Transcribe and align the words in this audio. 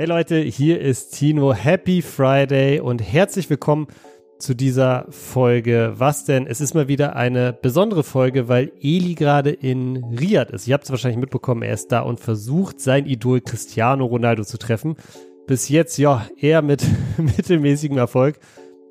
Hey 0.00 0.06
Leute, 0.06 0.38
hier 0.38 0.80
ist 0.80 1.16
Tino. 1.16 1.52
Happy 1.52 2.02
Friday 2.02 2.78
und 2.78 3.02
herzlich 3.02 3.50
willkommen 3.50 3.88
zu 4.38 4.54
dieser 4.54 5.06
Folge. 5.10 5.94
Was 5.96 6.24
denn? 6.24 6.46
Es 6.46 6.60
ist 6.60 6.72
mal 6.72 6.86
wieder 6.86 7.16
eine 7.16 7.52
besondere 7.52 8.04
Folge, 8.04 8.46
weil 8.46 8.70
Eli 8.80 9.16
gerade 9.16 9.50
in 9.50 10.04
Riyadh 10.16 10.52
ist. 10.52 10.68
Ihr 10.68 10.74
habt 10.74 10.84
es 10.84 10.92
wahrscheinlich 10.92 11.18
mitbekommen, 11.18 11.62
er 11.62 11.74
ist 11.74 11.90
da 11.90 12.02
und 12.02 12.20
versucht, 12.20 12.78
sein 12.78 13.06
Idol 13.06 13.40
Cristiano 13.40 14.04
Ronaldo 14.06 14.44
zu 14.44 14.56
treffen. 14.56 14.94
Bis 15.48 15.68
jetzt, 15.68 15.98
ja, 15.98 16.28
eher 16.40 16.62
mit 16.62 16.86
mittelmäßigem 17.16 17.98
Erfolg. 17.98 18.38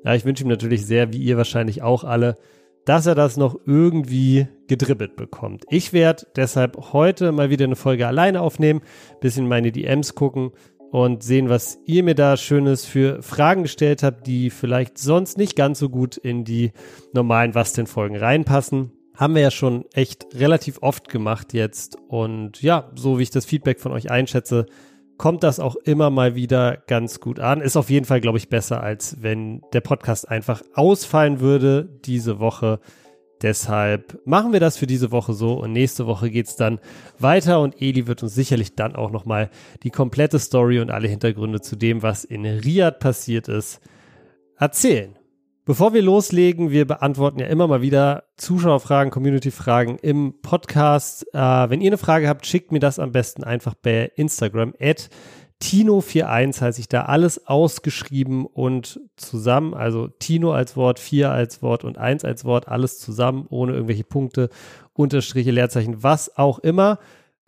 Ja, 0.04 0.14
ich 0.14 0.26
wünsche 0.26 0.44
ihm 0.44 0.50
natürlich 0.50 0.84
sehr, 0.84 1.10
wie 1.10 1.22
ihr 1.22 1.38
wahrscheinlich 1.38 1.80
auch 1.80 2.04
alle, 2.04 2.36
dass 2.84 3.06
er 3.06 3.14
das 3.14 3.38
noch 3.38 3.58
irgendwie 3.64 4.46
gedribbelt 4.66 5.16
bekommt. 5.16 5.64
Ich 5.70 5.94
werde 5.94 6.26
deshalb 6.36 6.92
heute 6.92 7.32
mal 7.32 7.48
wieder 7.48 7.64
eine 7.64 7.76
Folge 7.76 8.06
alleine 8.06 8.42
aufnehmen, 8.42 8.82
bisschen 9.22 9.48
meine 9.48 9.72
DMs 9.72 10.14
gucken 10.14 10.52
und 10.90 11.22
sehen, 11.22 11.48
was 11.48 11.78
ihr 11.84 12.02
mir 12.02 12.14
da 12.14 12.36
Schönes 12.36 12.84
für 12.84 13.22
Fragen 13.22 13.62
gestellt 13.62 14.02
habt, 14.02 14.26
die 14.26 14.50
vielleicht 14.50 14.98
sonst 14.98 15.38
nicht 15.38 15.56
ganz 15.56 15.78
so 15.78 15.88
gut 15.88 16.16
in 16.16 16.44
die 16.44 16.72
normalen 17.12 17.54
Was 17.54 17.72
denn 17.72 17.86
Folgen 17.86 18.16
reinpassen. 18.16 18.92
Haben 19.14 19.34
wir 19.34 19.42
ja 19.42 19.50
schon 19.50 19.84
echt 19.92 20.26
relativ 20.34 20.78
oft 20.80 21.08
gemacht 21.08 21.52
jetzt 21.52 21.98
und 22.08 22.62
ja, 22.62 22.90
so 22.94 23.18
wie 23.18 23.24
ich 23.24 23.30
das 23.30 23.44
Feedback 23.44 23.80
von 23.80 23.92
euch 23.92 24.10
einschätze, 24.10 24.66
kommt 25.18 25.42
das 25.42 25.60
auch 25.60 25.76
immer 25.76 26.10
mal 26.10 26.36
wieder 26.36 26.76
ganz 26.86 27.20
gut 27.20 27.40
an. 27.40 27.60
Ist 27.60 27.76
auf 27.76 27.90
jeden 27.90 28.06
Fall, 28.06 28.20
glaube 28.20 28.38
ich, 28.38 28.48
besser, 28.48 28.80
als 28.82 29.20
wenn 29.20 29.62
der 29.72 29.80
Podcast 29.80 30.28
einfach 30.28 30.62
ausfallen 30.74 31.40
würde 31.40 31.88
diese 32.04 32.38
Woche. 32.38 32.78
Deshalb 33.42 34.20
machen 34.24 34.52
wir 34.52 34.60
das 34.60 34.76
für 34.76 34.86
diese 34.86 35.12
Woche 35.12 35.32
so 35.32 35.54
und 35.54 35.72
nächste 35.72 36.06
Woche 36.06 36.30
geht's 36.30 36.56
dann 36.56 36.80
weiter 37.18 37.60
und 37.60 37.80
Eli 37.80 38.06
wird 38.06 38.22
uns 38.22 38.34
sicherlich 38.34 38.74
dann 38.74 38.96
auch 38.96 39.10
nochmal 39.10 39.50
die 39.82 39.90
komplette 39.90 40.38
Story 40.38 40.80
und 40.80 40.90
alle 40.90 41.08
Hintergründe 41.08 41.60
zu 41.60 41.76
dem, 41.76 42.02
was 42.02 42.24
in 42.24 42.44
Riyadh 42.44 42.98
passiert 42.98 43.48
ist, 43.48 43.80
erzählen. 44.56 45.16
Bevor 45.68 45.92
wir 45.92 46.00
loslegen, 46.00 46.70
wir 46.70 46.86
beantworten 46.86 47.40
ja 47.40 47.46
immer 47.46 47.68
mal 47.68 47.82
wieder 47.82 48.24
Zuschauerfragen, 48.38 49.10
Community-Fragen 49.10 49.98
im 49.98 50.40
Podcast. 50.40 51.26
Äh, 51.34 51.38
wenn 51.38 51.82
ihr 51.82 51.90
eine 51.90 51.98
Frage 51.98 52.26
habt, 52.26 52.46
schickt 52.46 52.72
mir 52.72 52.78
das 52.78 52.98
am 52.98 53.12
besten 53.12 53.44
einfach 53.44 53.74
bei 53.74 54.10
Instagram 54.16 54.72
at 54.80 55.10
Tino41 55.62 56.60
heißt 56.60 56.78
ich 56.78 56.88
da 56.88 57.02
alles 57.02 57.46
ausgeschrieben 57.46 58.46
und 58.46 59.00
zusammen, 59.16 59.74
also 59.74 60.06
Tino 60.06 60.52
als 60.52 60.76
Wort, 60.76 61.00
4 61.00 61.32
als 61.32 61.62
Wort 61.62 61.84
und 61.84 61.98
1 61.98 62.24
als 62.24 62.44
Wort, 62.44 62.68
alles 62.68 62.98
zusammen, 63.00 63.46
ohne 63.50 63.72
irgendwelche 63.72 64.04
Punkte, 64.04 64.50
Unterstriche, 64.92 65.50
Leerzeichen, 65.50 66.02
was 66.02 66.36
auch 66.36 66.60
immer. 66.60 66.98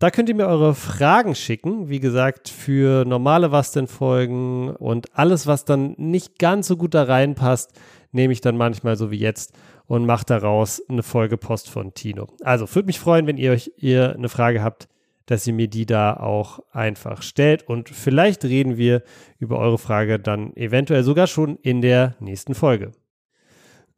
Da 0.01 0.11
könnt 0.11 0.29
ihr 0.29 0.35
mir 0.35 0.47
eure 0.47 0.75
Fragen 0.75 1.35
schicken. 1.35 1.89
Wie 1.89 2.01
gesagt, 2.01 2.49
für 2.49 3.05
normale 3.05 3.53
Was 3.53 3.73
denn 3.73 3.87
Folgen 3.87 4.71
und 4.71 5.17
alles, 5.17 5.47
was 5.47 5.65
dann 5.65 5.95
nicht 5.99 6.39
ganz 6.39 6.67
so 6.69 6.77
gut 6.77 6.95
da 6.95 7.03
reinpasst, 7.03 7.79
nehme 8.11 8.33
ich 8.33 8.41
dann 8.41 8.57
manchmal 8.57 8.97
so 8.97 9.11
wie 9.11 9.19
jetzt 9.19 9.53
und 9.87 10.07
mache 10.07 10.25
daraus 10.25 10.83
eine 10.89 11.03
Folge 11.03 11.37
Post 11.37 11.69
von 11.69 11.95
Tino. 11.95 12.29
Also 12.43 12.73
würde 12.75 12.87
mich 12.87 12.99
freuen, 12.99 13.27
wenn 13.27 13.37
ihr 13.37 13.53
euch 13.53 13.73
ihr 13.77 14.15
eine 14.15 14.29
Frage 14.29 14.63
habt, 14.63 14.89
dass 15.31 15.47
ihr 15.47 15.53
mir 15.53 15.69
die 15.69 15.87
da 15.87 16.15
auch 16.15 16.59
einfach 16.73 17.23
stellt. 17.23 17.63
Und 17.69 17.89
vielleicht 17.89 18.45
reden 18.45 18.77
wir 18.77 19.05
über 19.39 19.59
eure 19.59 19.79
Frage 19.79 20.19
dann 20.19 20.57
eventuell 20.57 21.05
sogar 21.05 21.29
schon 21.29 21.57
in 21.63 21.81
der 21.83 22.17
nächsten 22.19 22.57
Folge. 22.57 22.91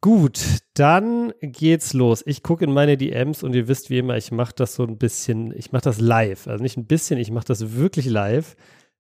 Gut, 0.03 0.59
dann 0.75 1.33
geht's 1.41 1.95
los. 1.95 2.23
Ich 2.27 2.43
gucke 2.43 2.65
in 2.65 2.73
meine 2.75 2.99
DMs 2.99 3.43
und 3.43 3.55
ihr 3.55 3.67
wisst 3.67 3.89
wie 3.89 3.99
immer, 3.99 4.19
ich 4.19 4.31
mache 4.31 4.53
das 4.55 4.75
so 4.75 4.83
ein 4.85 4.99
bisschen, 4.99 5.57
ich 5.57 5.73
mache 5.73 5.85
das 5.85 6.01
live. 6.01 6.49
Also 6.49 6.63
nicht 6.63 6.77
ein 6.77 6.87
bisschen, 6.87 7.19
ich 7.19 7.31
mache 7.31 7.47
das 7.47 7.77
wirklich 7.77 8.07
live. 8.07 8.55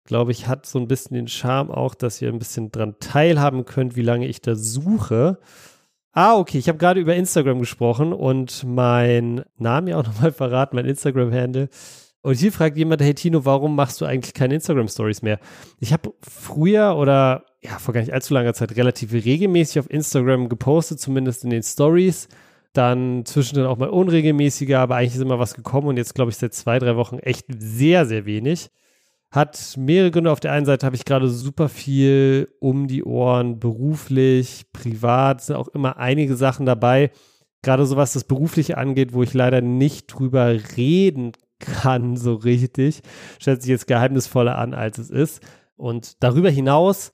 Glaube 0.05 0.33
ich, 0.33 0.49
hat 0.49 0.65
so 0.65 0.79
ein 0.79 0.89
bisschen 0.89 1.15
den 1.15 1.29
Charme 1.29 1.71
auch, 1.71 1.95
dass 1.95 2.23
ihr 2.23 2.31
ein 2.31 2.39
bisschen 2.39 2.73
dran 2.73 2.95
teilhaben 2.99 3.67
könnt, 3.67 3.95
wie 3.95 4.03
lange 4.03 4.27
ich 4.27 4.41
da 4.41 4.55
suche. 4.55 5.39
Ah, 6.13 6.37
okay, 6.37 6.57
ich 6.57 6.69
habe 6.69 6.79
gerade 6.79 7.01
über 7.01 7.15
Instagram 7.15 7.59
gesprochen 7.59 8.15
und 8.15 8.65
mein 8.65 9.45
Name 9.59 9.91
ja 9.91 9.99
auch 9.99 10.07
nochmal 10.07 10.33
verraten, 10.33 10.77
mein 10.77 10.87
Instagram-Handle 10.87 11.69
und 12.23 12.35
hier 12.39 12.53
fragt 12.53 12.77
jemand, 12.77 13.03
hey 13.03 13.15
Tino, 13.15 13.45
warum 13.45 13.75
machst 13.75 14.01
du 14.01 14.05
eigentlich 14.05 14.33
keine 14.33 14.55
Instagram-Stories 14.55 15.23
mehr? 15.23 15.41
Ich 15.81 15.93
habe 15.93 16.15
früher 16.21 16.97
oder 16.97 17.45
ja, 17.61 17.79
vor 17.79 17.93
gar 17.93 18.01
nicht 18.01 18.13
allzu 18.13 18.33
langer 18.33 18.55
Zeit 18.55 18.77
relativ 18.77 19.13
regelmäßig 19.13 19.81
auf 19.81 19.91
Instagram 19.91 20.49
gepostet, 20.49 21.01
zumindest 21.01 21.43
in 21.43 21.51
den 21.51 21.65
Stories. 21.65 22.29
Dann 22.73 23.25
zwischendrin 23.25 23.67
auch 23.67 23.77
mal 23.77 23.89
unregelmäßiger, 23.89 24.79
aber 24.79 24.97
eigentlich 24.97 25.17
ist 25.17 25.21
immer 25.21 25.41
was 25.41 25.55
gekommen 25.55 25.89
und 25.89 25.97
jetzt 25.97 26.15
glaube 26.15 26.31
ich 26.31 26.37
seit 26.37 26.55
zwei, 26.55 26.79
drei 26.79 26.97
Wochen 26.97 27.19
echt 27.19 27.47
sehr, 27.49 28.07
sehr 28.07 28.25
wenig. 28.25 28.71
Hat 29.33 29.77
mehrere 29.77 30.11
Gründe. 30.11 30.31
Auf 30.31 30.41
der 30.41 30.53
einen 30.53 30.67
Seite 30.67 30.87
habe 30.87 30.95
ich 30.95 31.05
gerade 31.05 31.29
super 31.29 31.69
viel 31.69 32.49
um 32.61 32.87
die 32.87 33.03
Ohren, 33.03 33.59
beruflich, 33.59 34.67
privat, 34.73 35.43
sind 35.43 35.57
auch 35.57 35.69
immer 35.69 35.97
einige 35.97 36.37
Sachen 36.37 36.67
dabei. 36.67 37.11
Gerade 37.63 37.87
so 37.87 37.97
was 37.97 38.13
das 38.13 38.25
Berufliche 38.25 38.79
angeht, 38.79 39.13
wo 39.13 39.23
ich 39.23 39.35
leider 39.35 39.61
nicht 39.61 40.07
drüber 40.07 40.55
reden 40.77 41.33
kann 41.63 42.17
so 42.17 42.35
richtig. 42.35 43.03
Stellt 43.39 43.63
sich 43.63 43.71
jetzt 43.71 43.87
geheimnisvoller 43.87 44.59
an, 44.59 44.75
als 44.75 44.99
es 44.99 45.11
ist. 45.11 45.41
Und 45.77 46.23
darüber 46.23 46.51
hinaus 46.51 47.13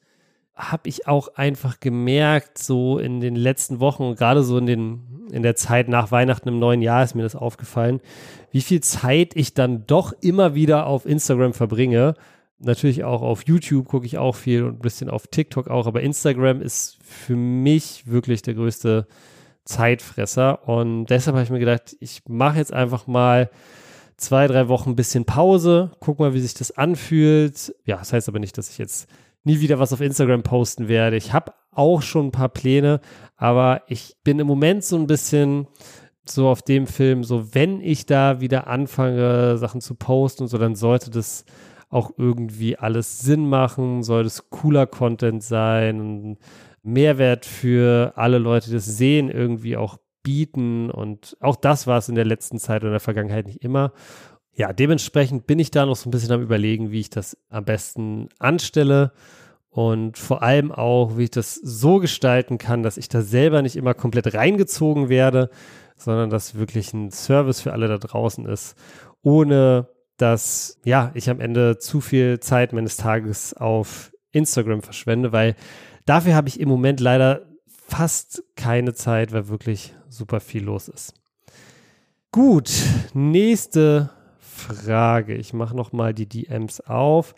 habe 0.59 0.89
ich 0.89 1.07
auch 1.07 1.29
einfach 1.37 1.79
gemerkt, 1.79 2.59
so 2.59 2.99
in 2.99 3.21
den 3.21 3.37
letzten 3.37 3.79
Wochen 3.79 4.03
und 4.03 4.19
gerade 4.19 4.43
so 4.43 4.59
in, 4.59 4.67
den, 4.67 5.29
in 5.31 5.45
der 5.45 5.55
Zeit 5.55 5.89
nach 5.89 6.11
Weihnachten 6.11 6.49
im 6.49 6.59
neuen 6.59 6.83
Jahr 6.83 7.05
ist 7.05 7.15
mir 7.15 7.23
das 7.23 7.37
aufgefallen, 7.37 8.01
wie 8.51 8.61
viel 8.61 8.81
Zeit 8.81 9.37
ich 9.37 9.55
dann 9.55 9.87
doch 9.87 10.13
immer 10.21 10.57
wieder 10.57 10.87
auf 10.87 11.07
Instagram 11.07 11.53
verbringe. 11.53 12.15
Natürlich 12.59 13.05
auch 13.05 13.23
auf 13.23 13.47
YouTube 13.47 13.87
gucke 13.87 14.05
ich 14.05 14.19
auch 14.19 14.35
viel 14.35 14.65
und 14.65 14.79
ein 14.79 14.81
bisschen 14.81 15.09
auf 15.09 15.29
TikTok 15.29 15.69
auch, 15.69 15.87
aber 15.87 16.03
Instagram 16.03 16.61
ist 16.61 16.99
für 17.03 17.37
mich 17.37 18.09
wirklich 18.09 18.43
der 18.43 18.55
größte 18.55 19.07
Zeitfresser 19.65 20.67
und 20.67 21.07
deshalb 21.07 21.37
habe 21.37 21.45
ich 21.45 21.51
mir 21.51 21.61
gedacht, 21.61 21.97
ich 22.01 22.23
mache 22.27 22.59
jetzt 22.59 22.73
einfach 22.73 23.07
mal 23.07 23.49
zwei, 24.19 24.47
drei 24.47 24.69
Wochen 24.69 24.91
ein 24.91 24.97
bisschen 24.97 25.25
Pause, 25.25 25.93
guck 26.01 26.19
mal, 26.19 26.35
wie 26.35 26.41
sich 26.41 26.55
das 26.55 26.77
anfühlt. 26.77 27.75
Ja, 27.85 27.97
das 27.97 28.13
heißt 28.13 28.29
aber 28.29 28.41
nicht, 28.41 28.59
dass 28.59 28.69
ich 28.69 28.77
jetzt 28.77 29.09
nie 29.45 29.61
wieder 29.61 29.79
was 29.79 29.93
auf 29.93 30.01
Instagram 30.01 30.43
posten 30.43 30.89
werde. 30.89 31.17
Ich 31.17 31.33
habe 31.33 31.53
auch 31.71 32.03
schon 32.03 32.27
ein 32.27 32.33
paar 32.33 32.49
Pläne, 32.49 33.01
aber 33.37 33.83
ich 33.87 34.17
bin 34.25 34.41
im 34.41 34.47
Moment 34.47 34.85
so 34.85 34.97
ein 34.97 35.07
bisschen 35.07 35.69
so 36.25 36.49
auf 36.49 36.61
dem 36.61 36.87
Film, 36.87 37.25
so 37.25 37.55
wenn 37.55 37.81
ich 37.81 38.05
da 38.05 38.41
wieder 38.41 38.67
anfange, 38.67 39.57
Sachen 39.57 39.81
zu 39.81 39.95
posten 39.95 40.43
und 40.43 40.49
so, 40.49 40.59
dann 40.59 40.75
sollte 40.75 41.11
das 41.11 41.45
auch 41.89 42.11
irgendwie 42.19 42.77
alles 42.77 43.21
Sinn 43.21 43.49
machen, 43.49 44.03
soll 44.03 44.25
das 44.25 44.51
cooler 44.51 44.87
Content 44.87 45.43
sein, 45.43 46.37
Mehrwert 46.83 47.47
für 47.47 48.13
alle 48.17 48.39
Leute, 48.39 48.67
die 48.67 48.75
das 48.75 48.85
sehen, 48.85 49.31
irgendwie 49.31 49.77
auch 49.77 49.99
bieten. 50.29 50.91
Und 50.91 51.39
auch 51.41 51.57
das 51.57 51.87
war 51.87 51.97
es 51.97 52.11
in 52.11 52.15
der 52.15 52.27
letzten 52.27 52.59
Zeit 52.59 52.83
oder 52.83 52.89
in 52.89 52.93
der 52.93 53.01
Vergangenheit 53.01 53.47
nicht 53.47 53.65
immer. 53.65 53.93
Ja, 54.53 54.75
dementsprechend 54.75 55.47
bin 55.47 55.59
ich 55.59 55.71
da 55.71 55.87
noch 55.87 55.97
so 55.97 56.09
ein 56.09 56.11
bisschen 56.11 56.33
am 56.33 56.43
Überlegen, 56.43 56.91
wie 56.91 57.01
ich 57.01 57.09
das 57.09 57.39
am 57.49 57.65
besten 57.65 58.29
anstelle 58.39 59.13
und 59.71 60.19
vor 60.19 60.43
allem 60.43 60.71
auch, 60.71 61.17
wie 61.17 61.25
ich 61.25 61.31
das 61.31 61.55
so 61.55 61.99
gestalten 61.99 62.59
kann, 62.59 62.83
dass 62.83 62.99
ich 62.99 63.09
da 63.09 63.23
selber 63.23 63.63
nicht 63.63 63.77
immer 63.77 63.95
komplett 63.95 64.35
reingezogen 64.35 65.09
werde, 65.09 65.49
sondern 65.97 66.29
dass 66.29 66.57
wirklich 66.57 66.93
ein 66.93 67.11
Service 67.11 67.63
für 67.63 67.73
alle 67.73 67.89
da 67.89 67.97
draußen 67.97 68.45
ist, 68.45 68.77
ohne 69.23 69.89
dass 70.19 70.79
ja, 70.85 71.11
ich 71.15 71.31
am 71.31 71.41
Ende 71.41 71.79
zu 71.79 72.03
viel 72.03 72.41
Zeit 72.41 72.75
meines 72.75 72.99
Tages 72.99 73.55
auf 73.55 74.13
Instagram 74.33 74.83
verschwende, 74.83 75.33
weil 75.33 75.55
dafür 76.05 76.35
habe 76.35 76.49
ich 76.49 76.61
im 76.61 76.69
Moment 76.69 77.01
leider 77.01 77.47
fast 77.87 78.43
keine 78.57 78.93
Zeit, 78.93 79.33
weil 79.33 79.49
wirklich 79.49 79.95
super 80.09 80.41
viel 80.41 80.65
los 80.65 80.89
ist. 80.89 81.15
Gut, 82.31 82.71
nächste 83.15 84.11
Frage. 84.39 85.35
Ich 85.35 85.53
mache 85.53 85.77
noch 85.77 85.93
mal 85.93 86.13
die 86.13 86.29
DMs 86.29 86.81
auf. 86.81 87.35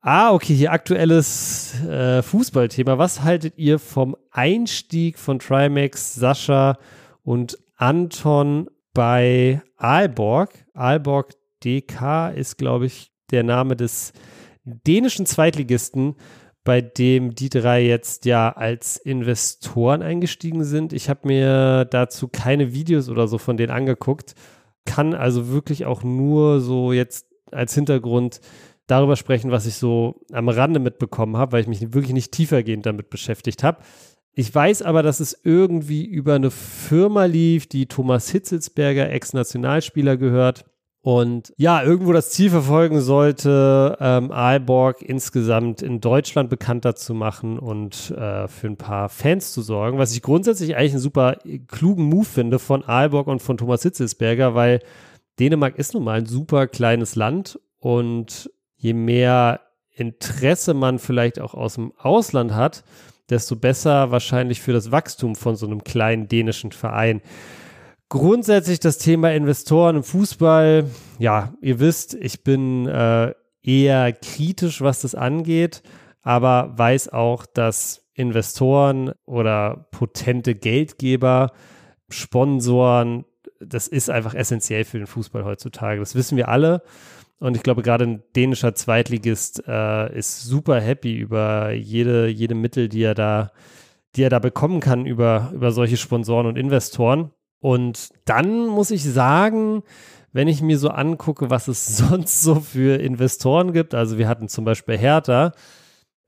Ah, 0.00 0.32
okay, 0.32 0.54
hier 0.54 0.72
aktuelles 0.72 1.74
äh, 1.84 2.22
Fußballthema. 2.22 2.96
Was 2.96 3.22
haltet 3.22 3.58
ihr 3.58 3.78
vom 3.78 4.16
Einstieg 4.30 5.18
von 5.18 5.40
Trimax, 5.40 6.14
Sascha 6.14 6.78
und 7.24 7.58
Anton 7.76 8.70
bei 8.94 9.60
Aalborg? 9.76 10.64
Aalborg 10.74 11.34
DK 11.64 12.30
ist, 12.30 12.56
glaube 12.56 12.86
ich, 12.86 13.10
der 13.32 13.42
Name 13.42 13.74
des 13.74 14.12
dänischen 14.64 15.26
Zweitligisten 15.26 16.14
bei 16.66 16.80
dem 16.80 17.34
die 17.34 17.48
drei 17.48 17.86
jetzt 17.86 18.24
ja 18.26 18.50
als 18.50 18.96
Investoren 18.96 20.02
eingestiegen 20.02 20.64
sind. 20.64 20.92
Ich 20.92 21.08
habe 21.08 21.20
mir 21.28 21.84
dazu 21.86 22.26
keine 22.28 22.74
Videos 22.74 23.08
oder 23.08 23.28
so 23.28 23.38
von 23.38 23.56
denen 23.56 23.70
angeguckt, 23.70 24.34
kann 24.84 25.14
also 25.14 25.48
wirklich 25.48 25.86
auch 25.86 26.02
nur 26.02 26.60
so 26.60 26.92
jetzt 26.92 27.28
als 27.52 27.72
Hintergrund 27.72 28.40
darüber 28.88 29.14
sprechen, 29.14 29.52
was 29.52 29.66
ich 29.66 29.76
so 29.76 30.16
am 30.32 30.48
Rande 30.48 30.80
mitbekommen 30.80 31.36
habe, 31.36 31.52
weil 31.52 31.62
ich 31.62 31.68
mich 31.68 31.94
wirklich 31.94 32.12
nicht 32.12 32.32
tiefergehend 32.32 32.84
damit 32.84 33.10
beschäftigt 33.10 33.62
habe. 33.62 33.78
Ich 34.34 34.52
weiß 34.52 34.82
aber, 34.82 35.04
dass 35.04 35.20
es 35.20 35.38
irgendwie 35.44 36.04
über 36.04 36.34
eine 36.34 36.50
Firma 36.50 37.26
lief, 37.26 37.68
die 37.68 37.86
Thomas 37.86 38.28
Hitzelsberger, 38.28 39.08
Ex-Nationalspieler 39.10 40.16
gehört 40.16 40.64
und 41.06 41.52
ja, 41.56 41.84
irgendwo 41.84 42.12
das 42.12 42.30
Ziel 42.30 42.50
verfolgen 42.50 43.00
sollte, 43.00 43.96
ähm, 44.00 44.32
Aalborg 44.32 45.02
insgesamt 45.02 45.80
in 45.80 46.00
Deutschland 46.00 46.50
bekannter 46.50 46.96
zu 46.96 47.14
machen 47.14 47.60
und 47.60 48.10
äh, 48.10 48.48
für 48.48 48.66
ein 48.66 48.76
paar 48.76 49.08
Fans 49.08 49.52
zu 49.52 49.62
sorgen, 49.62 49.98
was 49.98 50.12
ich 50.16 50.20
grundsätzlich 50.20 50.74
eigentlich 50.74 50.94
einen 50.94 51.00
super 51.00 51.36
klugen 51.68 52.06
Move 52.06 52.24
finde 52.24 52.58
von 52.58 52.82
Aalborg 52.82 53.28
und 53.28 53.40
von 53.40 53.56
Thomas 53.56 53.84
Hitzelsberger, 53.84 54.56
weil 54.56 54.80
Dänemark 55.38 55.78
ist 55.78 55.94
nun 55.94 56.02
mal 56.02 56.18
ein 56.18 56.26
super 56.26 56.66
kleines 56.66 57.14
Land 57.14 57.60
und 57.78 58.50
je 58.74 58.92
mehr 58.92 59.60
Interesse 59.92 60.74
man 60.74 60.98
vielleicht 60.98 61.38
auch 61.38 61.54
aus 61.54 61.74
dem 61.74 61.92
Ausland 61.98 62.52
hat, 62.52 62.82
desto 63.30 63.54
besser 63.54 64.10
wahrscheinlich 64.10 64.60
für 64.60 64.72
das 64.72 64.90
Wachstum 64.90 65.36
von 65.36 65.54
so 65.54 65.66
einem 65.66 65.84
kleinen 65.84 66.26
dänischen 66.26 66.72
Verein. 66.72 67.22
Grundsätzlich 68.08 68.78
das 68.78 68.98
Thema 68.98 69.32
Investoren 69.32 69.96
im 69.96 70.02
Fußball. 70.04 70.88
Ja, 71.18 71.54
ihr 71.60 71.80
wisst, 71.80 72.14
ich 72.14 72.44
bin 72.44 72.86
äh, 72.86 73.34
eher 73.62 74.12
kritisch, 74.12 74.80
was 74.80 75.00
das 75.00 75.16
angeht, 75.16 75.82
aber 76.22 76.72
weiß 76.76 77.08
auch, 77.08 77.46
dass 77.46 78.06
Investoren 78.14 79.12
oder 79.24 79.88
potente 79.90 80.54
Geldgeber, 80.54 81.50
Sponsoren, 82.08 83.24
das 83.60 83.88
ist 83.88 84.08
einfach 84.08 84.34
essentiell 84.34 84.84
für 84.84 84.98
den 84.98 85.08
Fußball 85.08 85.44
heutzutage. 85.44 85.98
Das 85.98 86.14
wissen 86.14 86.36
wir 86.36 86.48
alle. 86.48 86.82
Und 87.38 87.56
ich 87.56 87.62
glaube, 87.62 87.82
gerade 87.82 88.04
ein 88.04 88.22
dänischer 88.34 88.74
Zweitligist 88.74 89.64
äh, 89.66 90.16
ist 90.16 90.44
super 90.44 90.80
happy 90.80 91.16
über 91.16 91.72
jede, 91.72 92.28
jede 92.28 92.54
Mittel, 92.54 92.88
die 92.88 93.02
er 93.02 93.14
da, 93.14 93.50
die 94.14 94.22
er 94.22 94.30
da 94.30 94.38
bekommen 94.38 94.80
kann 94.80 95.04
über, 95.04 95.50
über 95.52 95.72
solche 95.72 95.96
Sponsoren 95.96 96.46
und 96.46 96.56
Investoren. 96.56 97.32
Und 97.60 98.10
dann 98.24 98.66
muss 98.66 98.90
ich 98.90 99.04
sagen, 99.04 99.82
wenn 100.32 100.48
ich 100.48 100.60
mir 100.60 100.78
so 100.78 100.90
angucke, 100.90 101.50
was 101.50 101.68
es 101.68 101.86
sonst 101.96 102.42
so 102.42 102.56
für 102.56 103.00
Investoren 103.00 103.72
gibt, 103.72 103.94
also 103.94 104.18
wir 104.18 104.28
hatten 104.28 104.48
zum 104.48 104.64
Beispiel 104.64 104.98
Hertha, 104.98 105.52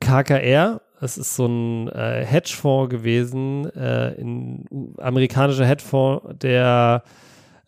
KKR, 0.01 0.81
das 1.01 1.19
ist 1.19 1.37
so 1.37 1.47
ein 1.47 1.89
äh, 1.89 2.25
Hedgefonds 2.25 2.91
gewesen, 2.91 3.67
äh, 3.75 4.15
ein 4.19 4.95
amerikanischer 4.99 5.67
Hedgefonds, 5.67 6.39
der 6.41 7.03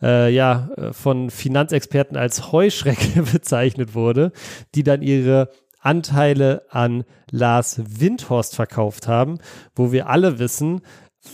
äh, 0.03 0.33
ja 0.33 0.71
von 0.93 1.31
Finanzexperten 1.31 2.17
als 2.17 2.53
Heuschrecke 2.53 3.23
bezeichnet 3.33 3.95
wurde, 3.95 4.33
die 4.75 4.83
dann 4.83 5.03
ihre 5.03 5.51
Anteile 5.81 6.63
an 6.71 7.05
Lars 7.31 7.81
Windhorst 7.87 8.55
verkauft 8.55 9.09
haben, 9.09 9.39
wo 9.75 9.93
wir 9.93 10.09
alle 10.09 10.39
wissen, 10.39 10.83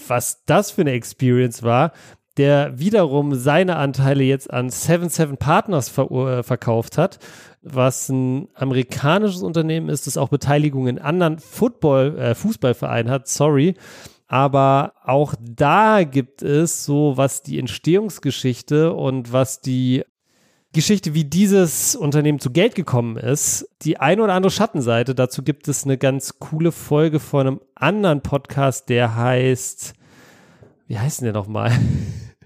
was 0.09 0.45
das 0.45 0.71
für 0.71 0.83
eine 0.83 0.93
Experience 0.93 1.63
war, 1.63 1.93
der 2.37 2.79
wiederum 2.79 3.35
seine 3.35 3.77
Anteile 3.77 4.23
jetzt 4.25 4.53
an 4.53 4.69
77 4.69 5.39
Partners 5.39 5.89
ver 5.89 6.11
äh, 6.11 6.43
verkauft 6.43 6.99
hat, 6.99 7.19
was 7.63 8.09
ein 8.09 8.49
amerikanisches 8.55 9.43
Unternehmen 9.43 9.89
ist, 9.89 10.07
das 10.07 10.17
auch 10.17 10.29
Beteiligung 10.29 10.87
in 10.87 10.99
anderen 10.99 11.39
Football, 11.39 12.19
äh, 12.19 12.35
Fußballvereinen 12.35 13.11
hat, 13.11 13.29
sorry. 13.29 13.75
Aber 14.29 14.93
auch 15.05 15.35
da 15.41 16.03
gibt 16.03 16.43
es 16.43 16.85
so, 16.85 17.17
was 17.17 17.43
die 17.43 17.59
Entstehungsgeschichte 17.59 18.93
und 18.93 19.33
was 19.33 19.61
die 19.61 20.05
Geschichte, 20.77 21.15
wie 21.15 21.25
dieses 21.25 21.97
Unternehmen 21.97 22.39
zu 22.39 22.51
Geld 22.51 22.75
gekommen 22.75 23.17
ist, 23.17 23.67
die 23.81 23.97
ein 23.97 24.21
oder 24.21 24.35
andere 24.35 24.51
Schattenseite. 24.51 25.15
Dazu 25.15 25.43
gibt 25.43 25.69
es 25.69 25.85
eine 25.85 25.97
ganz 25.97 26.39
coole 26.39 26.71
Folge 26.71 27.19
von 27.19 27.47
einem 27.47 27.61
anderen 27.75 28.21
Podcast, 28.21 28.91
der 28.91 29.17
heißt, 29.17 29.95
wie 30.87 30.99
heißt 30.99 31.21
denn 31.21 31.25
der 31.25 31.33
nochmal? 31.33 31.73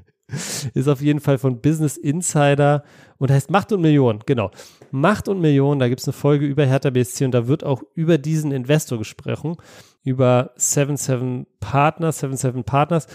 ist 0.74 0.88
auf 0.88 1.00
jeden 1.00 1.18
Fall 1.18 1.38
von 1.38 1.60
Business 1.60 1.96
Insider 1.96 2.84
und 3.18 3.32
heißt 3.32 3.50
Macht 3.50 3.72
und 3.72 3.80
Millionen, 3.80 4.20
genau. 4.26 4.52
Macht 4.92 5.28
und 5.28 5.40
Millionen, 5.40 5.80
da 5.80 5.88
gibt 5.88 6.00
es 6.00 6.06
eine 6.06 6.12
Folge 6.12 6.46
über 6.46 6.64
Hertha 6.64 6.90
BSC 6.90 7.24
und 7.24 7.32
da 7.32 7.48
wird 7.48 7.64
auch 7.64 7.82
über 7.96 8.16
diesen 8.16 8.52
Investor 8.52 8.98
gesprochen, 8.98 9.56
über 10.04 10.52
77 10.54 11.48
Partners, 11.58 12.20
77 12.20 12.64
Partners. 12.64 13.08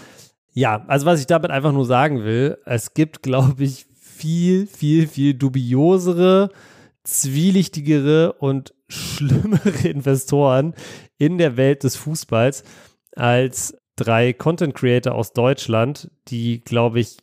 Ja, 0.52 0.84
also 0.88 1.06
was 1.06 1.20
ich 1.20 1.26
damit 1.26 1.50
einfach 1.50 1.72
nur 1.72 1.86
sagen 1.86 2.22
will, 2.22 2.58
es 2.66 2.92
gibt, 2.92 3.22
glaube 3.22 3.64
ich, 3.64 3.86
viel, 4.16 4.66
viel, 4.66 5.06
viel 5.06 5.34
dubiosere, 5.34 6.50
zwielichtigere 7.04 8.32
und 8.32 8.74
schlimmere 8.88 9.70
Investoren 9.88 10.74
in 11.18 11.38
der 11.38 11.56
Welt 11.56 11.84
des 11.84 11.96
Fußballs 11.96 12.64
als 13.14 13.76
drei 13.96 14.32
Content 14.32 14.74
Creator 14.74 15.14
aus 15.14 15.32
Deutschland, 15.32 16.10
die, 16.28 16.60
glaube 16.60 17.00
ich, 17.00 17.18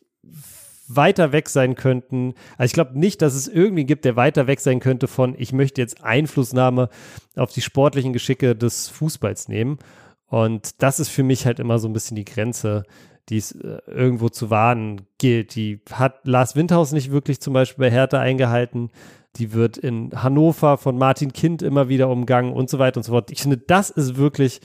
weiter 0.86 1.32
weg 1.32 1.48
sein 1.48 1.74
könnten. 1.74 2.34
Also 2.58 2.66
ich 2.66 2.72
glaube 2.74 2.98
nicht, 2.98 3.22
dass 3.22 3.34
es 3.34 3.48
irgendwie 3.48 3.84
gibt, 3.84 4.04
der 4.04 4.16
weiter 4.16 4.46
weg 4.46 4.60
sein 4.60 4.80
könnte 4.80 5.08
von, 5.08 5.34
ich 5.38 5.52
möchte 5.52 5.80
jetzt 5.80 6.04
Einflussnahme 6.04 6.90
auf 7.36 7.52
die 7.52 7.62
sportlichen 7.62 8.12
Geschicke 8.12 8.54
des 8.54 8.88
Fußballs 8.88 9.48
nehmen. 9.48 9.78
Und 10.26 10.82
das 10.82 11.00
ist 11.00 11.08
für 11.08 11.22
mich 11.22 11.46
halt 11.46 11.58
immer 11.58 11.78
so 11.78 11.88
ein 11.88 11.92
bisschen 11.92 12.16
die 12.16 12.24
Grenze, 12.24 12.84
die 13.28 13.38
es 13.38 13.52
äh, 13.52 13.78
irgendwo 13.86 14.28
zu 14.28 14.50
wahren 14.50 15.02
gilt. 15.18 15.54
Die 15.54 15.80
hat 15.90 16.26
Lars 16.26 16.56
Windhaus 16.56 16.92
nicht 16.92 17.10
wirklich 17.10 17.40
zum 17.40 17.54
Beispiel 17.54 17.86
bei 17.86 17.90
Hertha 17.90 18.20
eingehalten. 18.20 18.90
Die 19.36 19.52
wird 19.52 19.76
in 19.76 20.10
Hannover 20.22 20.78
von 20.78 20.96
Martin 20.96 21.32
Kind 21.32 21.62
immer 21.62 21.88
wieder 21.88 22.08
umgangen 22.08 22.52
und 22.52 22.70
so 22.70 22.78
weiter 22.78 22.98
und 22.98 23.04
so 23.04 23.12
fort. 23.12 23.30
Ich 23.30 23.42
finde, 23.42 23.58
das 23.58 23.90
ist 23.90 24.16
wirklich 24.16 24.60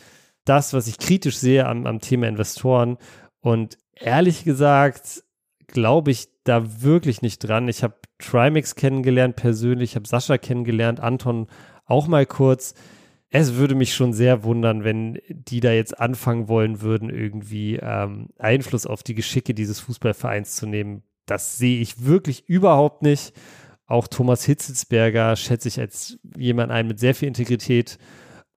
das, 0.45 0.73
was 0.73 0.87
ich 0.87 0.97
kritisch 0.97 1.37
sehe 1.37 1.65
am, 1.65 1.85
am 1.85 1.99
Thema 1.99 2.27
Investoren. 2.27 2.97
Und 3.39 3.77
ehrlich 3.95 4.43
gesagt, 4.43 5.23
glaube 5.67 6.11
ich 6.11 6.27
da 6.43 6.81
wirklich 6.81 7.21
nicht 7.21 7.39
dran. 7.39 7.67
Ich 7.67 7.83
habe 7.83 7.95
Trimax 8.19 8.75
kennengelernt 8.75 9.35
persönlich, 9.35 9.91
ich 9.91 9.95
habe 9.95 10.07
Sascha 10.07 10.37
kennengelernt, 10.37 10.99
Anton 10.99 11.47
auch 11.85 12.07
mal 12.07 12.25
kurz. 12.25 12.73
Es 13.31 13.55
würde 13.55 13.75
mich 13.75 13.93
schon 13.93 14.13
sehr 14.13 14.43
wundern, 14.43 14.83
wenn 14.83 15.19
die 15.29 15.59
da 15.59 15.71
jetzt 15.71 15.99
anfangen 15.99 16.47
wollen 16.47 16.81
würden, 16.81 17.09
irgendwie 17.09 17.75
ähm, 17.75 18.29
Einfluss 18.39 18.87
auf 18.87 19.03
die 19.03 19.13
Geschicke 19.13 19.53
dieses 19.53 19.79
Fußballvereins 19.79 20.55
zu 20.55 20.65
nehmen. 20.65 21.03
Das 21.25 21.57
sehe 21.57 21.79
ich 21.79 22.05
wirklich 22.05 22.49
überhaupt 22.49 23.03
nicht. 23.03 23.33
Auch 23.85 24.07
Thomas 24.07 24.43
Hitzelsberger 24.45 25.35
schätze 25.35 25.67
ich 25.67 25.79
als 25.79 26.17
jemand 26.37 26.71
ein 26.71 26.87
mit 26.87 26.99
sehr 26.99 27.13
viel 27.13 27.27
Integrität 27.27 27.99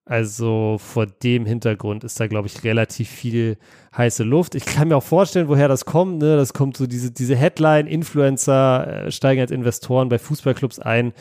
also 0.05 0.79
vor 0.79 1.07
dem 1.07 1.47
Hintergrund 1.47 2.03
ist 2.03 2.19
da, 2.19 2.27
glaube 2.27 2.49
ich, 2.49 2.65
relativ 2.65 3.09
viel 3.09 3.57
heiße 3.97 4.25
Luft. 4.25 4.57
Ich 4.57 4.65
kann 4.65 4.89
mir 4.89 4.97
auch 4.97 5.03
vorstellen, 5.03 5.47
woher 5.47 5.69
das 5.69 5.85
kommt. 5.85 6.19
Ne? 6.19 6.37
Das 6.37 6.53
kommt 6.53 6.77
so 6.77 6.89
diese, 6.89 7.13
diese 7.13 7.37
Headline, 7.37 7.87
Influencer 7.87 9.05
äh, 9.07 9.13
steigen 9.13 9.41
als 9.41 9.53
Investoren 9.53 10.09
bei 10.09 10.19
Fußballclubs 10.19 10.81
ein, 10.81 11.13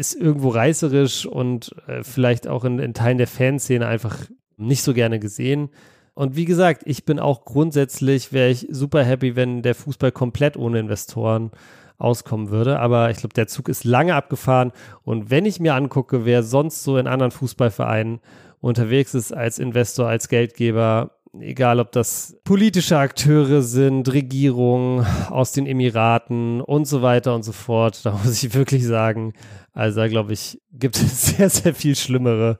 ist 0.00 0.14
irgendwo 0.14 0.48
reißerisch 0.48 1.26
und 1.26 1.74
äh, 1.86 2.02
vielleicht 2.02 2.48
auch 2.48 2.64
in, 2.64 2.78
in 2.78 2.94
Teilen 2.94 3.18
der 3.18 3.26
Fanszene 3.26 3.86
einfach 3.86 4.16
nicht 4.56 4.82
so 4.82 4.94
gerne 4.94 5.20
gesehen. 5.20 5.68
Und 6.14 6.36
wie 6.36 6.46
gesagt, 6.46 6.82
ich 6.86 7.04
bin 7.04 7.18
auch 7.18 7.44
grundsätzlich, 7.44 8.32
wäre 8.32 8.50
ich 8.50 8.66
super 8.70 9.04
happy, 9.04 9.36
wenn 9.36 9.62
der 9.62 9.74
Fußball 9.74 10.10
komplett 10.10 10.56
ohne 10.56 10.80
Investoren 10.80 11.50
auskommen 11.98 12.50
würde. 12.50 12.80
Aber 12.80 13.10
ich 13.10 13.18
glaube, 13.18 13.34
der 13.34 13.46
Zug 13.46 13.68
ist 13.68 13.84
lange 13.84 14.14
abgefahren. 14.14 14.72
Und 15.02 15.30
wenn 15.30 15.44
ich 15.44 15.60
mir 15.60 15.74
angucke, 15.74 16.24
wer 16.24 16.42
sonst 16.42 16.82
so 16.82 16.96
in 16.96 17.06
anderen 17.06 17.30
Fußballvereinen 17.30 18.20
unterwegs 18.60 19.14
ist 19.14 19.32
als 19.32 19.58
Investor, 19.58 20.08
als 20.08 20.28
Geldgeber, 20.28 21.19
egal 21.38 21.80
ob 21.80 21.92
das 21.92 22.36
politische 22.44 22.98
Akteure 22.98 23.62
sind, 23.62 24.12
Regierungen 24.12 25.06
aus 25.28 25.52
den 25.52 25.66
Emiraten 25.66 26.60
und 26.60 26.86
so 26.86 27.02
weiter 27.02 27.34
und 27.34 27.42
so 27.42 27.52
fort, 27.52 28.04
da 28.04 28.12
muss 28.24 28.42
ich 28.42 28.54
wirklich 28.54 28.86
sagen, 28.86 29.32
also 29.72 30.00
da 30.00 30.08
glaube 30.08 30.32
ich, 30.32 30.60
gibt 30.72 30.96
es 30.96 31.26
sehr, 31.36 31.50
sehr 31.50 31.74
viel 31.74 31.96
schlimmere 31.96 32.58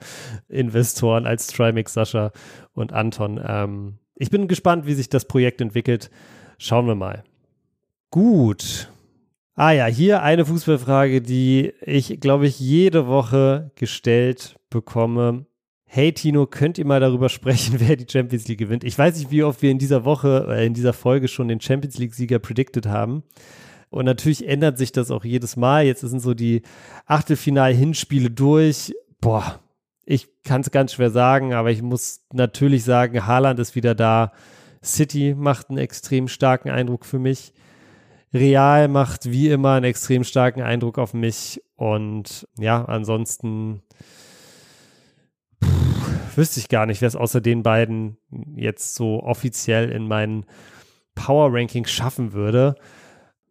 Investoren 0.48 1.26
als 1.26 1.46
Trimix, 1.48 1.94
Sascha 1.94 2.32
und 2.72 2.92
Anton. 2.92 3.40
Ähm, 3.44 3.98
ich 4.14 4.30
bin 4.30 4.48
gespannt, 4.48 4.86
wie 4.86 4.94
sich 4.94 5.08
das 5.08 5.24
Projekt 5.26 5.60
entwickelt. 5.60 6.10
Schauen 6.58 6.86
wir 6.86 6.94
mal. 6.94 7.24
Gut, 8.10 8.90
Ah 9.60 9.72
ja, 9.72 9.84
hier 9.84 10.22
eine 10.22 10.46
Fußballfrage, 10.46 11.20
die 11.20 11.74
ich, 11.82 12.18
glaube 12.18 12.46
ich, 12.46 12.58
jede 12.58 13.06
Woche 13.06 13.72
gestellt 13.74 14.56
bekomme. 14.70 15.44
Hey 15.92 16.12
Tino, 16.12 16.46
könnt 16.46 16.78
ihr 16.78 16.86
mal 16.86 17.00
darüber 17.00 17.28
sprechen, 17.28 17.74
wer 17.80 17.96
die 17.96 18.06
Champions 18.08 18.46
League 18.46 18.60
gewinnt? 18.60 18.84
Ich 18.84 18.96
weiß 18.96 19.18
nicht, 19.18 19.32
wie 19.32 19.42
oft 19.42 19.60
wir 19.60 19.72
in 19.72 19.80
dieser 19.80 20.04
Woche, 20.04 20.46
äh, 20.48 20.64
in 20.64 20.72
dieser 20.72 20.92
Folge 20.92 21.26
schon 21.26 21.48
den 21.48 21.60
Champions 21.60 21.98
League-Sieger 21.98 22.38
predicted 22.38 22.86
haben. 22.86 23.24
Und 23.88 24.04
natürlich 24.04 24.46
ändert 24.46 24.78
sich 24.78 24.92
das 24.92 25.10
auch 25.10 25.24
jedes 25.24 25.56
Mal. 25.56 25.84
Jetzt 25.84 26.02
sind 26.02 26.20
so 26.20 26.32
die 26.32 26.62
Achtelfinal-Hinspiele 27.06 28.30
durch. 28.30 28.92
Boah, 29.20 29.58
ich 30.04 30.28
kann 30.44 30.60
es 30.60 30.70
ganz 30.70 30.92
schwer 30.92 31.10
sagen, 31.10 31.54
aber 31.54 31.72
ich 31.72 31.82
muss 31.82 32.20
natürlich 32.32 32.84
sagen, 32.84 33.26
Haaland 33.26 33.58
ist 33.58 33.74
wieder 33.74 33.96
da. 33.96 34.30
City 34.84 35.34
macht 35.36 35.70
einen 35.70 35.78
extrem 35.78 36.28
starken 36.28 36.70
Eindruck 36.70 37.04
für 37.04 37.18
mich. 37.18 37.52
Real 38.32 38.86
macht 38.86 39.28
wie 39.28 39.48
immer 39.48 39.72
einen 39.72 39.86
extrem 39.86 40.22
starken 40.22 40.62
Eindruck 40.62 40.98
auf 40.98 41.14
mich. 41.14 41.60
Und 41.74 42.46
ja, 42.60 42.84
ansonsten 42.84 43.82
wüsste 46.40 46.58
ich 46.58 46.68
gar 46.70 46.86
nicht, 46.86 47.02
wer 47.02 47.08
es 47.08 47.16
außer 47.16 47.42
den 47.42 47.62
beiden 47.62 48.16
jetzt 48.56 48.94
so 48.94 49.22
offiziell 49.22 49.90
in 49.90 50.08
meinen 50.08 50.46
Power 51.14 51.52
Rankings 51.52 51.90
schaffen 51.90 52.32
würde. 52.32 52.76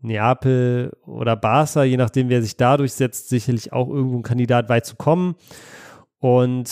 Neapel 0.01 0.97
oder 1.05 1.35
Barca, 1.35 1.83
je 1.83 1.97
nachdem, 1.97 2.29
wer 2.29 2.41
sich 2.41 2.57
da 2.57 2.77
durchsetzt, 2.77 3.29
sicherlich 3.29 3.73
auch 3.73 3.89
irgendwo 3.89 4.17
ein 4.17 4.23
Kandidat 4.23 4.69
weit 4.69 4.87
zu 4.87 4.95
kommen. 4.95 5.35
Und 6.17 6.71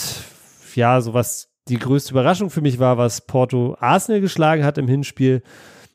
ja, 0.73 1.01
so 1.01 1.13
was 1.13 1.49
die 1.67 1.77
größte 1.77 2.11
Überraschung 2.11 2.49
für 2.49 2.61
mich 2.61 2.79
war, 2.79 2.97
was 2.97 3.27
Porto 3.27 3.77
Arsenal 3.79 4.21
geschlagen 4.21 4.63
hat 4.63 4.77
im 4.77 4.87
Hinspiel. 4.87 5.43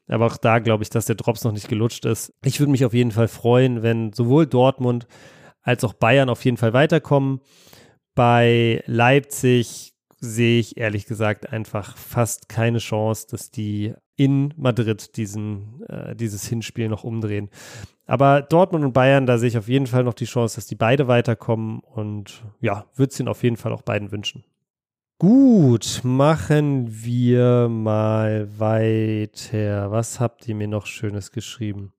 Aber 0.07 0.27
auch 0.27 0.37
da 0.37 0.61
glaube 0.61 0.85
ich, 0.85 0.91
dass 0.91 1.07
der 1.07 1.17
Drops 1.17 1.43
noch 1.43 1.53
nicht 1.53 1.69
gelutscht 1.69 2.05
ist. 2.05 2.33
Ich 2.45 2.61
würde 2.61 2.71
mich 2.71 2.85
auf 2.85 2.95
jeden 2.95 3.13
Fall 3.13 3.29
freuen, 3.29 3.83
wenn 3.83 4.13
sowohl 4.13 4.47
Dortmund 4.47 5.07
als 5.63 5.83
auch 5.83 5.95
Bayern 5.95 6.29
auf 6.29 6.45
jeden 6.45 6.59
Fall 6.59 6.75
weiterkommen. 6.75 7.41
Bei 8.15 8.85
Leipzig 8.87 9.92
sehe 10.23 10.61
ich 10.61 10.77
ehrlich 10.77 11.07
gesagt 11.07 11.53
einfach 11.53 11.97
fast 11.97 12.49
keine 12.49 12.79
Chance, 12.79 13.27
dass 13.29 13.51
die 13.51 13.93
in 14.15 14.55
Madrid 14.57 15.17
diesen, 15.17 15.83
äh, 15.89 16.15
dieses 16.15 16.47
Hinspiel 16.47 16.89
noch 16.89 17.03
umdrehen. 17.03 17.51
Aber 18.07 18.41
Dortmund 18.41 18.85
und 18.85 18.93
Bayern, 18.93 19.27
da 19.27 19.37
sehe 19.37 19.49
ich 19.49 19.59
auf 19.59 19.69
jeden 19.69 19.89
Fall 19.89 20.05
noch 20.05 20.15
die 20.15 20.27
Chance, 20.27 20.57
dass 20.57 20.67
die 20.67 20.77
beide 20.77 21.09
weiterkommen 21.09 21.81
und 21.81 22.45
ja, 22.61 22.87
würde 22.95 23.11
es 23.11 23.19
ihnen 23.19 23.29
auf 23.29 23.43
jeden 23.43 23.57
Fall 23.57 23.73
auch 23.73 23.83
beiden 23.83 24.13
wünschen. 24.13 24.45
Gut, 25.19 26.03
machen 26.05 26.87
wir 27.05 27.69
mal 27.69 28.49
weiter. 28.59 29.91
Was 29.91 30.21
habt 30.21 30.47
ihr 30.47 30.55
mir 30.55 30.69
noch 30.69 30.87
Schönes 30.87 31.33
geschrieben? 31.33 31.93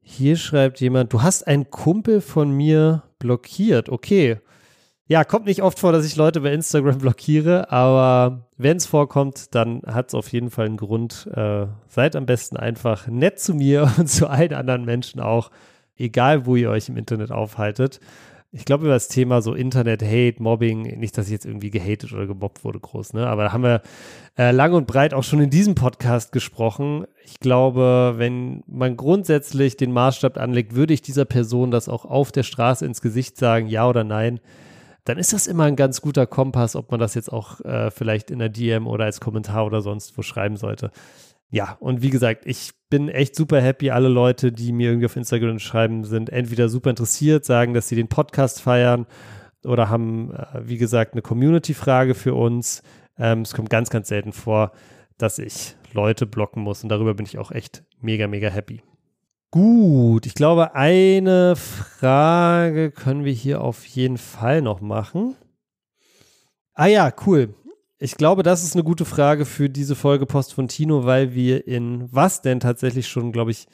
Hier 0.00 0.36
schreibt 0.36 0.80
jemand, 0.80 1.12
du 1.12 1.22
hast 1.22 1.46
einen 1.46 1.68
Kumpel 1.68 2.22
von 2.22 2.50
mir 2.50 3.02
blockiert. 3.18 3.90
Okay. 3.90 4.38
Ja, 5.06 5.22
kommt 5.22 5.44
nicht 5.44 5.62
oft 5.62 5.78
vor, 5.78 5.92
dass 5.92 6.06
ich 6.06 6.16
Leute 6.16 6.40
bei 6.40 6.52
Instagram 6.52 6.96
blockiere, 6.96 7.70
aber 7.70 8.48
wenn 8.56 8.78
es 8.78 8.86
vorkommt, 8.86 9.54
dann 9.54 9.82
hat 9.84 10.08
es 10.08 10.14
auf 10.14 10.28
jeden 10.32 10.48
Fall 10.48 10.64
einen 10.64 10.78
Grund. 10.78 11.28
Äh, 11.34 11.66
seid 11.88 12.16
am 12.16 12.24
besten 12.24 12.56
einfach 12.56 13.06
nett 13.06 13.38
zu 13.38 13.54
mir 13.54 13.92
und 13.98 14.08
zu 14.08 14.28
allen 14.28 14.54
anderen 14.54 14.86
Menschen 14.86 15.20
auch, 15.20 15.50
egal 15.98 16.46
wo 16.46 16.56
ihr 16.56 16.70
euch 16.70 16.88
im 16.88 16.96
Internet 16.96 17.32
aufhaltet. 17.32 18.00
Ich 18.50 18.64
glaube, 18.64 18.84
über 18.84 18.94
das 18.94 19.08
Thema 19.08 19.42
so 19.42 19.52
Internet, 19.52 20.02
Hate, 20.02 20.42
Mobbing, 20.42 20.98
nicht, 20.98 21.18
dass 21.18 21.26
ich 21.26 21.32
jetzt 21.32 21.44
irgendwie 21.44 21.70
gehatet 21.70 22.12
oder 22.14 22.26
gemobbt 22.26 22.64
wurde, 22.64 22.80
groß, 22.80 23.12
ne? 23.12 23.26
Aber 23.26 23.42
da 23.42 23.52
haben 23.52 23.64
wir 23.64 23.82
äh, 24.38 24.52
lang 24.52 24.72
und 24.72 24.86
breit 24.86 25.12
auch 25.12 25.24
schon 25.24 25.40
in 25.40 25.50
diesem 25.50 25.74
Podcast 25.74 26.32
gesprochen. 26.32 27.04
Ich 27.26 27.40
glaube, 27.40 28.14
wenn 28.16 28.62
man 28.66 28.96
grundsätzlich 28.96 29.76
den 29.76 29.92
Maßstab 29.92 30.38
anlegt, 30.38 30.74
würde 30.74 30.94
ich 30.94 31.02
dieser 31.02 31.26
Person 31.26 31.70
das 31.70 31.90
auch 31.90 32.06
auf 32.06 32.32
der 32.32 32.44
Straße 32.44 32.86
ins 32.86 33.02
Gesicht 33.02 33.36
sagen, 33.36 33.66
ja 33.66 33.86
oder 33.86 34.04
nein 34.04 34.40
dann 35.04 35.18
ist 35.18 35.32
das 35.32 35.46
immer 35.46 35.64
ein 35.64 35.76
ganz 35.76 36.00
guter 36.00 36.26
Kompass, 36.26 36.76
ob 36.76 36.90
man 36.90 37.00
das 37.00 37.14
jetzt 37.14 37.32
auch 37.32 37.60
äh, 37.60 37.90
vielleicht 37.90 38.30
in 38.30 38.38
der 38.38 38.48
DM 38.48 38.86
oder 38.86 39.04
als 39.04 39.20
Kommentar 39.20 39.66
oder 39.66 39.82
sonst 39.82 40.16
wo 40.16 40.22
schreiben 40.22 40.56
sollte. 40.56 40.90
Ja, 41.50 41.76
und 41.78 42.02
wie 42.02 42.10
gesagt, 42.10 42.46
ich 42.46 42.72
bin 42.88 43.08
echt 43.08 43.36
super 43.36 43.60
happy. 43.60 43.90
Alle 43.90 44.08
Leute, 44.08 44.50
die 44.50 44.72
mir 44.72 44.88
irgendwie 44.88 45.06
auf 45.06 45.16
Instagram 45.16 45.58
schreiben, 45.58 46.04
sind 46.04 46.30
entweder 46.30 46.68
super 46.68 46.90
interessiert, 46.90 47.44
sagen, 47.44 47.74
dass 47.74 47.88
sie 47.88 47.96
den 47.96 48.08
Podcast 48.08 48.62
feiern 48.62 49.06
oder 49.62 49.88
haben, 49.88 50.32
äh, 50.32 50.62
wie 50.64 50.78
gesagt, 50.78 51.12
eine 51.12 51.22
Community-Frage 51.22 52.14
für 52.14 52.34
uns. 52.34 52.82
Ähm, 53.18 53.42
es 53.42 53.52
kommt 53.52 53.70
ganz, 53.70 53.90
ganz 53.90 54.08
selten 54.08 54.32
vor, 54.32 54.72
dass 55.18 55.38
ich 55.38 55.76
Leute 55.92 56.26
blocken 56.26 56.62
muss 56.62 56.82
und 56.82 56.88
darüber 56.88 57.14
bin 57.14 57.26
ich 57.26 57.38
auch 57.38 57.52
echt 57.52 57.84
mega, 58.00 58.26
mega 58.26 58.48
happy. 58.48 58.82
Gut, 59.54 60.26
ich 60.26 60.34
glaube, 60.34 60.74
eine 60.74 61.54
Frage 61.54 62.90
können 62.90 63.24
wir 63.24 63.32
hier 63.32 63.60
auf 63.60 63.86
jeden 63.86 64.18
Fall 64.18 64.62
noch 64.62 64.80
machen. 64.80 65.36
Ah 66.72 66.86
ja, 66.86 67.12
cool. 67.24 67.54
Ich 68.00 68.16
glaube, 68.16 68.42
das 68.42 68.64
ist 68.64 68.74
eine 68.74 68.82
gute 68.82 69.04
Frage 69.04 69.44
für 69.44 69.70
diese 69.70 69.94
Folge 69.94 70.26
Post 70.26 70.54
von 70.54 70.66
Tino, 70.66 71.04
weil 71.04 71.36
wir 71.36 71.68
in 71.68 72.08
was 72.10 72.42
denn 72.42 72.58
tatsächlich 72.58 73.06
schon, 73.06 73.30
glaube 73.30 73.52
ich, 73.52 73.68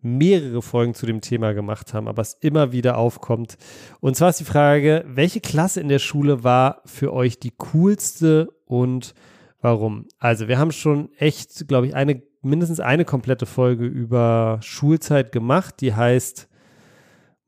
mehrere 0.00 0.62
Folgen 0.62 0.94
zu 0.94 1.04
dem 1.04 1.20
Thema 1.20 1.52
gemacht 1.52 1.92
haben, 1.92 2.08
aber 2.08 2.22
es 2.22 2.38
immer 2.40 2.72
wieder 2.72 2.96
aufkommt. 2.96 3.58
Und 4.00 4.16
zwar 4.16 4.30
ist 4.30 4.40
die 4.40 4.44
Frage, 4.44 5.04
welche 5.06 5.42
Klasse 5.42 5.82
in 5.82 5.88
der 5.88 5.98
Schule 5.98 6.42
war 6.42 6.80
für 6.86 7.12
euch 7.12 7.38
die 7.38 7.52
coolste 7.58 8.48
und 8.64 9.12
warum? 9.60 10.06
Also 10.18 10.48
wir 10.48 10.58
haben 10.58 10.72
schon 10.72 11.12
echt, 11.18 11.68
glaube 11.68 11.88
ich, 11.88 11.94
eine 11.94 12.22
mindestens 12.42 12.80
eine 12.80 13.04
komplette 13.04 13.46
Folge 13.46 13.86
über 13.86 14.58
Schulzeit 14.62 15.32
gemacht, 15.32 15.76
die 15.80 15.94
heißt 15.94 16.48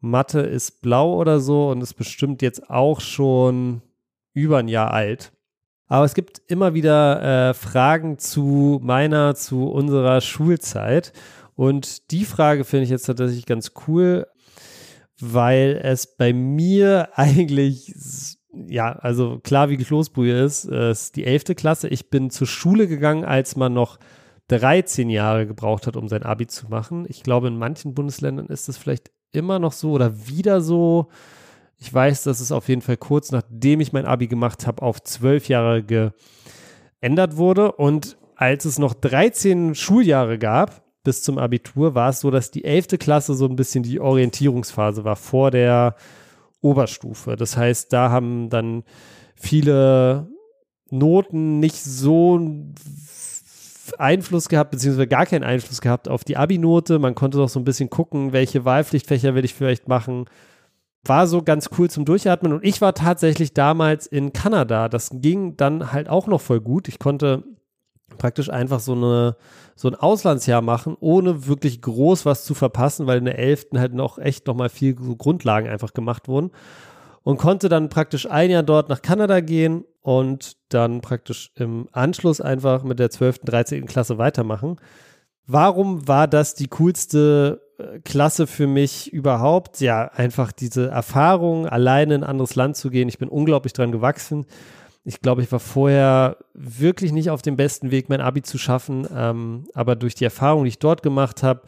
Mathe 0.01 0.41
ist 0.41 0.83
blau 0.83 1.15
oder 1.15 1.41
so 1.41 1.71
und 1.71 1.83
ist 1.83 1.95
bestimmt 1.95 2.43
jetzt 2.43 2.71
auch 2.71 3.01
schon 3.01 3.83
über 4.35 4.59
ein 4.59 4.69
Jahr 4.69 4.93
alt. 4.93 5.33
Aber 5.87 6.05
es 6.05 6.15
gibt 6.15 6.43
immer 6.47 6.75
wieder 6.75 7.51
äh, 7.51 7.55
Fragen 7.55 8.19
zu 8.19 8.81
meiner, 8.83 9.35
zu 9.35 9.67
unserer 9.69 10.21
Schulzeit. 10.21 11.13
Und 11.55 12.11
die 12.11 12.25
Frage 12.25 12.65
finde 12.65 12.85
ich 12.85 12.91
jetzt 12.91 13.05
tatsächlich 13.05 13.47
ganz 13.47 13.73
cool, 13.87 14.27
weil 15.21 15.81
es 15.83 16.17
bei 16.17 16.33
mir 16.33 17.11
eigentlich, 17.15 17.95
ja, 18.53 18.93
also 18.93 19.41
klar 19.41 19.69
wie 19.71 19.77
Kloßbrühe 19.77 20.43
ist, 20.43 20.67
äh, 20.67 20.91
ist 20.91 21.17
die 21.17 21.25
elfte 21.25 21.55
Klasse. 21.55 21.89
Ich 21.89 22.11
bin 22.11 22.31
zur 22.31 22.47
Schule 22.47 22.89
gegangen, 22.89 23.25
als 23.25 23.57
man 23.57 23.73
noch 23.73 23.99
13 24.49 25.09
Jahre 25.11 25.47
gebraucht 25.47 25.87
hat, 25.87 25.97
um 25.97 26.09
sein 26.09 26.23
Abi 26.23 26.47
zu 26.47 26.69
machen. 26.69 27.07
Ich 27.09 27.23
glaube, 27.23 27.49
in 27.49 27.59
manchen 27.59 27.95
Bundesländern 27.95 28.47
ist 28.47 28.69
das 28.69 28.77
vielleicht 28.77 29.11
immer 29.33 29.59
noch 29.59 29.73
so 29.73 29.93
oder 29.93 30.29
wieder 30.29 30.61
so. 30.61 31.09
Ich 31.79 31.93
weiß, 31.93 32.25
dass 32.25 32.41
es 32.41 32.53
auf 32.53 32.69
jeden 32.69 32.83
Fall 32.83 32.97
kurz 32.97 33.33
nachdem 33.33 33.81
ich 33.81 33.93
mein 33.93 34.07
Abi 34.07 34.27
gemacht 34.27 34.67
habe, 34.67 34.83
auf 34.83 35.03
zwölf 35.03 35.49
Jahre 35.49 35.83
geändert 35.83 37.37
wurde. 37.37 37.73
Und 37.73 38.17
als 38.37 38.65
es 38.65 38.79
noch 38.79 38.95
13 38.95 39.75
Schuljahre 39.75 40.39
gab, 40.39 40.83
bis 41.05 41.23
zum 41.23 41.39
Abitur, 41.39 41.95
war 41.95 42.11
es 42.11 42.21
so, 42.21 42.31
dass 42.31 42.51
die 42.51 42.65
11. 42.65 42.99
Klasse 42.99 43.35
so 43.35 43.47
ein 43.47 43.57
bisschen 43.57 43.83
die 43.83 44.01
Orientierungsphase 44.01 45.05
war 45.05 45.17
vor 45.17 45.51
der 45.51 45.97
Oberstufe. 46.61 47.37
Das 47.37 47.57
heißt, 47.57 47.93
da 47.93 48.11
haben 48.11 48.49
dann 48.49 48.85
viele 49.35 50.29
Noten 50.91 51.61
nicht 51.61 51.83
so 51.83 52.41
Einfluss 53.99 54.49
gehabt, 54.49 54.71
beziehungsweise 54.71 55.07
gar 55.07 55.26
keinen 55.26 55.45
Einfluss 55.45 55.81
gehabt 55.81 56.09
auf 56.09 56.25
die 56.25 56.37
Abi-Note. 56.37 56.99
Man 56.99 57.14
konnte 57.14 57.38
doch 57.38 57.49
so 57.49 57.61
ein 57.61 57.64
bisschen 57.64 57.91
gucken, 57.91 58.33
welche 58.33 58.64
Wahlpflichtfächer 58.64 59.35
will 59.35 59.45
ich 59.45 59.55
vielleicht 59.55 59.88
machen. 59.88 60.26
War 61.07 61.26
so 61.26 61.43
ganz 61.43 61.69
cool 61.79 61.91
zum 61.91 62.05
Durchatmen. 62.05 62.53
Und 62.53 62.64
ich 62.64 62.81
war 62.81 62.95
tatsächlich 62.95 63.53
damals 63.53 64.07
in 64.07 64.33
Kanada. 64.33 64.88
Das 64.88 65.11
ging 65.12 65.57
dann 65.57 65.93
halt 65.93 66.09
auch 66.09 66.26
noch 66.26 66.41
voll 66.41 66.61
gut. 66.61 66.88
Ich 66.88 66.99
konnte 66.99 67.45
praktisch 68.17 68.49
einfach 68.50 68.81
so 68.81 68.93
eine 68.93 69.37
so 69.76 69.88
ein 69.88 69.95
Auslandsjahr 69.95 70.62
machen, 70.62 70.97
ohne 71.00 71.47
wirklich 71.47 71.83
groß 71.83 72.25
was 72.26 72.45
zu 72.45 72.55
verpassen, 72.55 73.07
weil 73.07 73.19
in 73.19 73.25
der 73.25 73.38
11. 73.38 73.67
halt 73.75 73.93
noch 73.93 74.19
echt 74.19 74.47
noch 74.47 74.55
mal 74.55 74.69
viel 74.69 74.95
Grundlagen 74.95 75.69
einfach 75.69 75.93
gemacht 75.95 76.29
wurden 76.29 76.53
und 77.23 77.38
konnte 77.38 77.69
dann 77.69 77.88
praktisch 77.88 78.31
ein 78.31 78.50
Jahr 78.50 78.62
dort 78.62 78.88
nach 78.88 79.03
Kanada 79.03 79.41
gehen 79.41 79.85
und 80.04 80.58
dann 80.68 81.00
praktisch 81.00 81.50
im 81.54 81.88
Anschluss 81.92 82.42
einfach 82.42 82.84
mit 82.84 82.99
der 82.99 83.08
12., 83.08 83.38
13. 83.38 83.87
Klasse 83.87 84.18
weitermachen. 84.18 84.76
Warum 85.46 86.06
war 86.06 86.28
das 86.28 86.54
die 86.54 86.68
coolste 86.68 87.62
äh, 87.78 88.00
Klasse 88.00 88.46
für 88.46 88.66
mich 88.66 89.11
überhaupt? 89.14 89.80
Ja, 89.80 90.11
einfach 90.14 90.52
diese 90.52 90.88
Erfahrung, 90.88 91.66
alleine 91.66 92.16
in 92.16 92.23
ein 92.23 92.28
anderes 92.28 92.54
Land 92.54 92.76
zu 92.76 92.90
gehen. 92.90 93.08
Ich 93.08 93.16
bin 93.16 93.30
unglaublich 93.30 93.73
dran 93.73 93.92
gewachsen. 93.92 94.44
Ich 95.04 95.23
glaube, 95.23 95.42
ich 95.42 95.50
war 95.50 95.61
vorher 95.61 96.37
wirklich 96.52 97.12
nicht 97.12 97.30
auf 97.30 97.40
dem 97.40 97.56
besten 97.56 97.90
Weg, 97.90 98.11
mein 98.11 98.20
Abi 98.20 98.42
zu 98.42 98.58
schaffen. 98.58 99.08
Ähm, 99.14 99.64
aber 99.73 99.96
durch 99.96 100.14
die 100.14 100.25
Erfahrung, 100.25 100.64
die 100.64 100.68
ich 100.68 100.78
dort 100.78 101.02
gemacht 101.02 101.42
habe, 101.42 101.62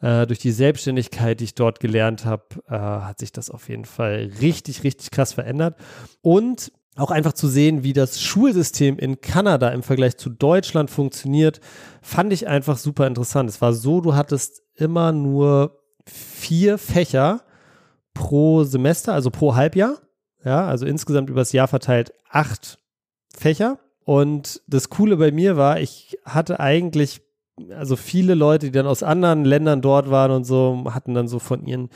äh, 0.00 0.28
durch 0.28 0.38
die 0.38 0.52
Selbstständigkeit, 0.52 1.40
die 1.40 1.44
ich 1.44 1.54
dort 1.56 1.80
gelernt 1.80 2.24
habe, 2.24 2.44
äh, 2.68 2.78
hat 2.78 3.18
sich 3.18 3.32
das 3.32 3.50
auf 3.50 3.68
jeden 3.68 3.84
Fall 3.84 4.30
richtig, 4.40 4.84
richtig 4.84 5.10
krass 5.10 5.32
verändert. 5.32 5.74
Und 6.22 6.70
auch 7.00 7.10
einfach 7.10 7.32
zu 7.32 7.48
sehen, 7.48 7.82
wie 7.82 7.92
das 7.92 8.20
Schulsystem 8.20 8.98
in 8.98 9.20
Kanada 9.20 9.70
im 9.70 9.82
Vergleich 9.82 10.16
zu 10.16 10.30
Deutschland 10.30 10.90
funktioniert, 10.90 11.60
fand 12.02 12.32
ich 12.32 12.46
einfach 12.46 12.76
super 12.76 13.06
interessant. 13.06 13.48
Es 13.48 13.60
war 13.60 13.72
so, 13.72 14.00
du 14.00 14.14
hattest 14.14 14.62
immer 14.74 15.12
nur 15.12 15.80
vier 16.04 16.78
Fächer 16.78 17.42
pro 18.14 18.64
Semester, 18.64 19.14
also 19.14 19.30
pro 19.30 19.54
Halbjahr. 19.54 19.98
Ja, 20.44 20.66
also 20.66 20.86
insgesamt 20.86 21.30
übers 21.30 21.52
Jahr 21.52 21.68
verteilt 21.68 22.12
acht 22.30 22.78
Fächer. 23.34 23.78
Und 24.04 24.62
das 24.66 24.88
Coole 24.88 25.16
bei 25.16 25.30
mir 25.30 25.56
war, 25.56 25.80
ich 25.80 26.18
hatte 26.24 26.60
eigentlich, 26.60 27.20
also 27.76 27.96
viele 27.96 28.34
Leute, 28.34 28.66
die 28.66 28.72
dann 28.72 28.86
aus 28.86 29.02
anderen 29.02 29.44
Ländern 29.44 29.82
dort 29.82 30.10
waren 30.10 30.30
und 30.30 30.44
so, 30.44 30.84
hatten 30.90 31.14
dann 31.14 31.28
so 31.28 31.38
von 31.38 31.66
ihren 31.66 31.90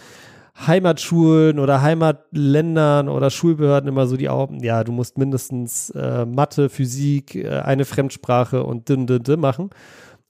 Heimatschulen 0.57 1.59
oder 1.59 1.83
Heimatländern 1.83 3.09
oder 3.09 3.31
Schulbehörden 3.31 3.89
immer 3.89 4.07
so 4.07 4.17
die 4.17 4.29
Augen, 4.29 4.63
ja, 4.63 4.85
du 4.85 4.93
musst 4.93 5.19
mindestens 5.19 5.91
äh, 5.91 6.25
Mathe, 6.27 6.69
Physik, 6.69 7.35
äh, 7.35 7.49
eine 7.49 7.85
Fremdsprache 7.85 8.63
und 8.63 8.89
dim, 8.89 9.07
dim, 9.07 9.23
dim 9.23 9.41
machen. 9.41 9.71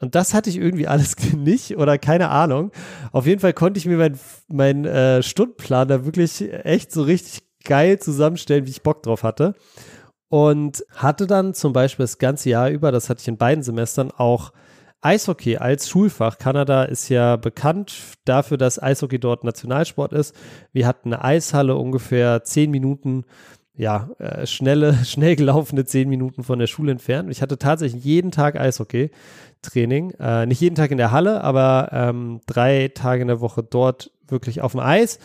Und 0.01 0.15
das 0.15 0.35
hatte 0.35 0.51
ich 0.51 0.57
irgendwie 0.57 0.87
alles 0.87 1.17
nicht 1.37 1.77
oder 1.77 1.99
keine 1.99 2.31
Ahnung. 2.31 2.73
Auf 3.13 3.27
jeden 3.27 3.41
Fall 3.41 3.53
konnte 3.53 3.79
ich 3.79 3.87
mir 3.87 3.99
meinen 3.99 4.19
mein, 4.49 4.85
äh, 4.85 5.23
Stundenplan 5.23 5.89
da 5.89 6.05
wirklich 6.05 6.43
echt 6.65 6.91
so 6.91 7.03
richtig 7.03 7.43
geil 7.65 7.99
zusammenstellen, 7.99 8.67
wie 8.67 8.71
ich 8.71 8.83
Bock 8.83 9.03
drauf 9.03 9.23
hatte. 9.23 9.55
Und 10.29 10.85
hatte 10.97 11.27
dann 11.27 11.55
zum 11.55 11.73
Beispiel 11.73 12.05
das 12.05 12.19
ganze 12.19 12.51
Jahr 12.51 12.71
über, 12.71 12.91
das 12.91 13.09
hatte 13.09 13.21
ich 13.21 13.29
in 13.29 13.37
beiden 13.37 13.63
Semestern, 13.63 14.11
auch 14.11 14.53
Eishockey 15.05 15.59
als 15.59 15.89
Schulfach. 15.89 16.39
Kanada 16.39 16.85
ist 16.85 17.11
ja 17.11 17.37
bekannt 17.37 17.95
dafür, 18.25 18.57
dass 18.57 18.83
Eishockey 18.83 19.19
dort 19.19 19.45
Nationalsport 19.45 20.13
ist. 20.13 20.35
Wir 20.73 20.87
hatten 20.87 21.13
eine 21.13 21.23
Eishalle 21.23 21.77
ungefähr 21.77 22.43
zehn 22.43 22.71
Minuten, 22.71 23.25
ja, 23.77 24.09
äh, 24.19 24.47
schnelle, 24.47 24.95
schnell 25.05 25.37
gelaufene 25.37 25.85
zehn 25.85 26.09
Minuten 26.09 26.43
von 26.43 26.59
der 26.59 26.67
Schule 26.67 26.93
entfernt. 26.93 27.31
Ich 27.31 27.43
hatte 27.43 27.59
tatsächlich 27.59 28.03
jeden 28.03 28.31
Tag 28.31 28.59
Eishockey-Training. 28.59 30.13
Äh, 30.19 30.47
nicht 30.47 30.61
jeden 30.61 30.77
Tag 30.77 30.91
in 30.91 30.99
der 30.99 31.11
Halle, 31.11 31.45
aber 31.45 31.91
ähm, 31.93 32.41
drei 32.47 32.89
Tage 32.89 33.23
in 33.23 33.29
der 33.29 33.41
Woche 33.41 33.63
dort 33.63 34.11
wirklich 34.27 34.63
auf 34.63 34.73
dem 34.73 34.81
Eis 34.81 35.19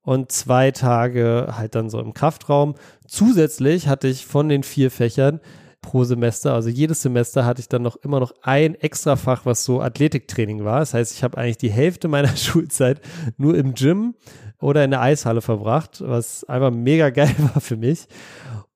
und 0.00 0.32
zwei 0.32 0.70
Tage 0.70 1.48
halt 1.58 1.74
dann 1.74 1.90
so 1.90 2.00
im 2.00 2.14
Kraftraum. 2.14 2.76
Zusätzlich 3.06 3.88
hatte 3.88 4.08
ich 4.08 4.24
von 4.24 4.48
den 4.48 4.62
vier 4.62 4.90
Fächern 4.90 5.40
pro 5.80 6.04
Semester. 6.04 6.54
Also 6.54 6.68
jedes 6.68 7.02
Semester 7.02 7.44
hatte 7.44 7.60
ich 7.60 7.68
dann 7.68 7.82
noch 7.82 7.96
immer 7.96 8.20
noch 8.20 8.32
ein 8.42 8.74
Extrafach, 8.74 9.46
was 9.46 9.64
so 9.64 9.80
Athletiktraining 9.80 10.64
war. 10.64 10.80
Das 10.80 10.94
heißt, 10.94 11.14
ich 11.14 11.22
habe 11.22 11.38
eigentlich 11.38 11.58
die 11.58 11.70
Hälfte 11.70 12.08
meiner 12.08 12.28
Schulzeit 12.36 13.00
nur 13.36 13.56
im 13.56 13.74
Gym 13.74 14.14
oder 14.60 14.84
in 14.84 14.90
der 14.90 15.00
Eishalle 15.00 15.40
verbracht, 15.40 16.02
was 16.04 16.44
einfach 16.44 16.70
mega 16.70 17.10
geil 17.10 17.34
war 17.54 17.60
für 17.60 17.76
mich. 17.76 18.06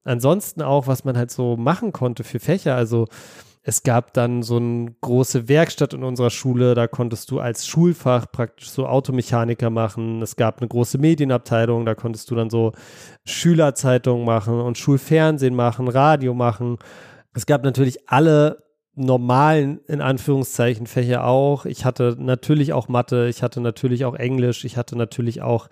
Ansonsten 0.05 0.63
auch, 0.63 0.87
was 0.87 1.05
man 1.05 1.17
halt 1.17 1.31
so 1.31 1.57
machen 1.57 1.93
konnte 1.93 2.25
für 2.25 2.41
Fächer. 2.41 2.75
Also 2.75 3.07
es 3.65 3.85
gab 3.85 4.13
dann 4.13 4.43
so 4.43 4.57
eine 4.57 4.93
große 5.01 5.49
Werkstatt 5.49 5.95
in 5.95 6.03
unserer 6.03 6.31
Schule, 6.31 6.75
da 6.75 6.89
konntest 6.89 7.31
du 7.31 7.39
als 7.39 7.67
Schulfach 7.67 8.27
praktisch 8.31 8.71
so 8.71 8.89
Automechaniker 8.89 9.71
machen. 9.71 10.21
Es 10.21 10.35
gab 10.35 10.59
eine 10.59 10.69
große 10.69 10.99
Medienabteilung, 10.99 11.87
da 11.87 11.95
konntest 11.95 12.31
du 12.31 12.35
dann 12.35 12.51
so 12.51 12.73
Schülerzeitungen 13.25 14.25
machen 14.25 14.61
und 14.61 14.79
Schulfernsehen 14.79 15.55
machen, 15.55 15.87
Radio 15.87 16.35
machen. 16.35 16.79
Es 17.35 17.47
gab 17.47 17.63
natürlich 17.63 18.11
alle 18.11 18.65
normalen, 18.95 19.81
in 19.87 20.01
Anführungszeichen, 20.01 20.89
Fächer 20.89 21.25
auch. 21.25 21.65
Ich 21.65 21.85
hatte 21.85 22.17
natürlich 22.19 22.73
auch 22.73 22.89
Mathe, 22.89 23.29
ich 23.29 23.45
hatte 23.45 23.61
natürlich 23.61 24.05
auch 24.05 24.17
Englisch, 24.17 24.65
ich 24.65 24.77
hatte 24.77 24.97
natürlich 24.97 25.41
auch 25.41 25.69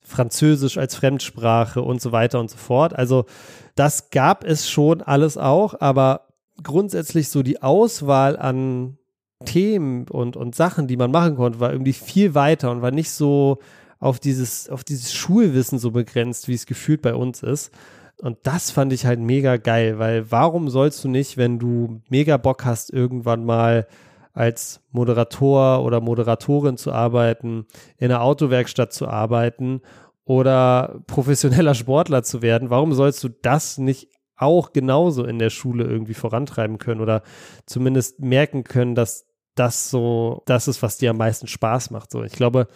Französisch 0.00 0.78
als 0.78 0.94
Fremdsprache 0.94 1.82
und 1.82 2.00
so 2.00 2.12
weiter 2.12 2.38
und 2.38 2.48
so 2.48 2.56
fort. 2.56 2.94
Also 2.94 3.26
das 3.74 4.10
gab 4.10 4.44
es 4.44 4.70
schon 4.70 5.02
alles 5.02 5.36
auch, 5.36 5.74
aber 5.80 6.27
grundsätzlich 6.62 7.28
so 7.28 7.42
die 7.42 7.62
Auswahl 7.62 8.36
an 8.36 8.98
Themen 9.44 10.08
und, 10.08 10.36
und 10.36 10.54
Sachen, 10.54 10.88
die 10.88 10.96
man 10.96 11.10
machen 11.10 11.36
konnte, 11.36 11.60
war 11.60 11.72
irgendwie 11.72 11.92
viel 11.92 12.34
weiter 12.34 12.70
und 12.70 12.82
war 12.82 12.90
nicht 12.90 13.10
so 13.10 13.58
auf 14.00 14.18
dieses, 14.18 14.68
auf 14.68 14.84
dieses 14.84 15.12
Schulwissen 15.12 15.78
so 15.78 15.90
begrenzt, 15.90 16.48
wie 16.48 16.54
es 16.54 16.66
gefühlt 16.66 17.02
bei 17.02 17.14
uns 17.14 17.42
ist. 17.42 17.72
Und 18.20 18.38
das 18.42 18.72
fand 18.72 18.92
ich 18.92 19.06
halt 19.06 19.20
mega 19.20 19.56
geil, 19.56 19.98
weil 19.98 20.30
warum 20.30 20.68
sollst 20.70 21.04
du 21.04 21.08
nicht, 21.08 21.36
wenn 21.36 21.58
du 21.60 22.00
mega 22.08 22.36
Bock 22.36 22.64
hast, 22.64 22.92
irgendwann 22.92 23.44
mal 23.44 23.86
als 24.32 24.80
Moderator 24.90 25.84
oder 25.84 26.00
Moderatorin 26.00 26.76
zu 26.76 26.92
arbeiten, 26.92 27.66
in 27.96 28.10
einer 28.10 28.22
Autowerkstatt 28.22 28.92
zu 28.92 29.08
arbeiten 29.08 29.82
oder 30.24 31.00
professioneller 31.06 31.74
Sportler 31.74 32.22
zu 32.22 32.42
werden, 32.42 32.70
warum 32.70 32.92
sollst 32.92 33.22
du 33.22 33.28
das 33.28 33.78
nicht 33.78 34.08
auch 34.38 34.72
genauso 34.72 35.24
in 35.24 35.38
der 35.38 35.50
Schule 35.50 35.84
irgendwie 35.84 36.14
vorantreiben 36.14 36.78
können 36.78 37.00
oder 37.00 37.22
zumindest 37.66 38.20
merken 38.20 38.64
können, 38.64 38.94
dass 38.94 39.26
das 39.54 39.90
so 39.90 40.42
das 40.46 40.68
ist, 40.68 40.82
was 40.82 40.98
dir 40.98 41.10
am 41.10 41.18
meisten 41.18 41.46
Spaß 41.46 41.90
macht. 41.90 42.10
So, 42.10 42.22
ich 42.22 42.32
glaube, 42.32 42.68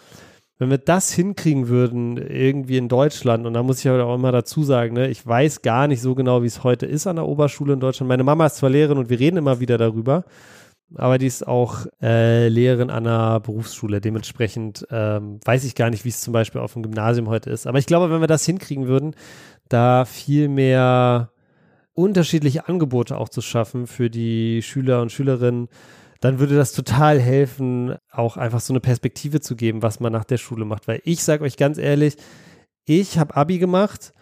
wenn 0.59 0.69
wir 0.69 0.77
das 0.77 1.11
hinkriegen 1.11 1.67
würden, 1.67 2.17
irgendwie 2.17 2.77
in 2.77 2.87
Deutschland, 2.87 3.45
und 3.45 3.53
da 3.53 3.63
muss 3.63 3.79
ich 3.79 3.89
aber 3.89 4.05
auch 4.05 4.15
immer 4.15 4.31
dazu 4.31 4.63
sagen, 4.63 4.93
ne, 4.93 5.09
ich 5.09 5.25
weiß 5.25 5.61
gar 5.61 5.87
nicht 5.87 6.01
so 6.01 6.15
genau, 6.15 6.43
wie 6.43 6.47
es 6.47 6.63
heute 6.63 6.85
ist 6.85 7.07
an 7.07 7.15
der 7.15 7.27
Oberschule 7.27 7.73
in 7.73 7.79
Deutschland. 7.79 8.07
Meine 8.07 8.23
Mama 8.23 8.45
ist 8.45 8.57
zwar 8.57 8.69
Lehrerin 8.69 8.97
und 8.97 9.09
wir 9.09 9.19
reden 9.19 9.37
immer 9.37 9.59
wieder 9.59 9.77
darüber, 9.77 10.25
aber 10.95 11.17
die 11.17 11.25
ist 11.25 11.47
auch 11.47 11.87
äh, 12.01 12.49
Lehrerin 12.49 12.91
an 12.91 13.07
einer 13.07 13.39
Berufsschule. 13.39 13.99
Dementsprechend 13.99 14.85
ähm, 14.91 15.39
weiß 15.43 15.63
ich 15.63 15.75
gar 15.75 15.89
nicht, 15.89 16.05
wie 16.05 16.09
es 16.09 16.21
zum 16.21 16.33
Beispiel 16.33 16.61
auf 16.61 16.73
dem 16.73 16.83
Gymnasium 16.83 17.29
heute 17.29 17.49
ist. 17.49 17.65
Aber 17.65 17.79
ich 17.79 17.87
glaube, 17.87 18.11
wenn 18.11 18.21
wir 18.21 18.27
das 18.27 18.45
hinkriegen 18.45 18.87
würden, 18.87 19.15
da 19.69 20.05
viel 20.05 20.49
mehr 20.49 21.32
unterschiedliche 21.93 22.67
Angebote 22.67 23.17
auch 23.17 23.29
zu 23.29 23.41
schaffen 23.41 23.87
für 23.87 24.09
die 24.09 24.61
Schüler 24.61 25.01
und 25.01 25.11
Schülerinnen, 25.11 25.69
dann 26.19 26.39
würde 26.39 26.55
das 26.55 26.71
total 26.71 27.19
helfen, 27.19 27.95
auch 28.09 28.37
einfach 28.37 28.61
so 28.61 28.71
eine 28.71 28.79
Perspektive 28.79 29.41
zu 29.41 29.55
geben, 29.55 29.81
was 29.81 29.99
man 29.99 30.13
nach 30.13 30.23
der 30.23 30.37
Schule 30.37 30.65
macht. 30.65 30.87
Weil 30.87 31.01
ich 31.03 31.23
sage 31.23 31.43
euch 31.43 31.57
ganz 31.57 31.77
ehrlich, 31.77 32.15
ich 32.85 33.17
habe 33.19 33.35
Abi 33.35 33.59
gemacht 33.59 34.13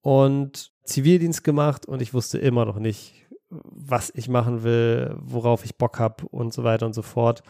und 0.00 0.70
Zivildienst 0.84 1.44
gemacht 1.44 1.86
und 1.86 2.00
ich 2.00 2.14
wusste 2.14 2.38
immer 2.38 2.64
noch 2.64 2.78
nicht, 2.78 3.26
was 3.50 4.10
ich 4.14 4.28
machen 4.28 4.62
will, 4.62 5.14
worauf 5.18 5.64
ich 5.64 5.76
Bock 5.76 5.98
habe 5.98 6.26
und 6.26 6.52
so 6.52 6.64
weiter 6.64 6.86
und 6.86 6.94
so 6.94 7.02
fort. 7.02 7.42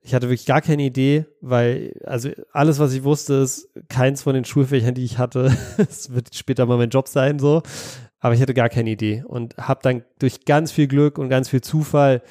Ich 0.00 0.14
hatte 0.14 0.28
wirklich 0.28 0.46
gar 0.46 0.60
keine 0.60 0.84
Idee, 0.84 1.26
weil, 1.40 2.00
also 2.04 2.30
alles, 2.52 2.78
was 2.78 2.92
ich 2.92 3.02
wusste, 3.02 3.34
ist, 3.34 3.68
keins 3.88 4.22
von 4.22 4.34
den 4.34 4.44
Schulfächern, 4.44 4.94
die 4.94 5.04
ich 5.04 5.18
hatte, 5.18 5.54
es 5.76 6.14
wird 6.14 6.34
später 6.34 6.64
mal 6.66 6.78
mein 6.78 6.90
Job 6.90 7.08
sein, 7.08 7.38
so 7.38 7.62
aber 8.20 8.34
ich 8.34 8.40
hatte 8.40 8.54
gar 8.54 8.68
keine 8.68 8.90
Idee 8.90 9.24
und 9.26 9.56
habe 9.56 9.80
dann 9.82 10.02
durch 10.18 10.44
ganz 10.44 10.72
viel 10.72 10.88
Glück 10.88 11.18
und 11.18 11.28
ganz 11.28 11.48
viel 11.48 11.60
Zufall 11.60 12.22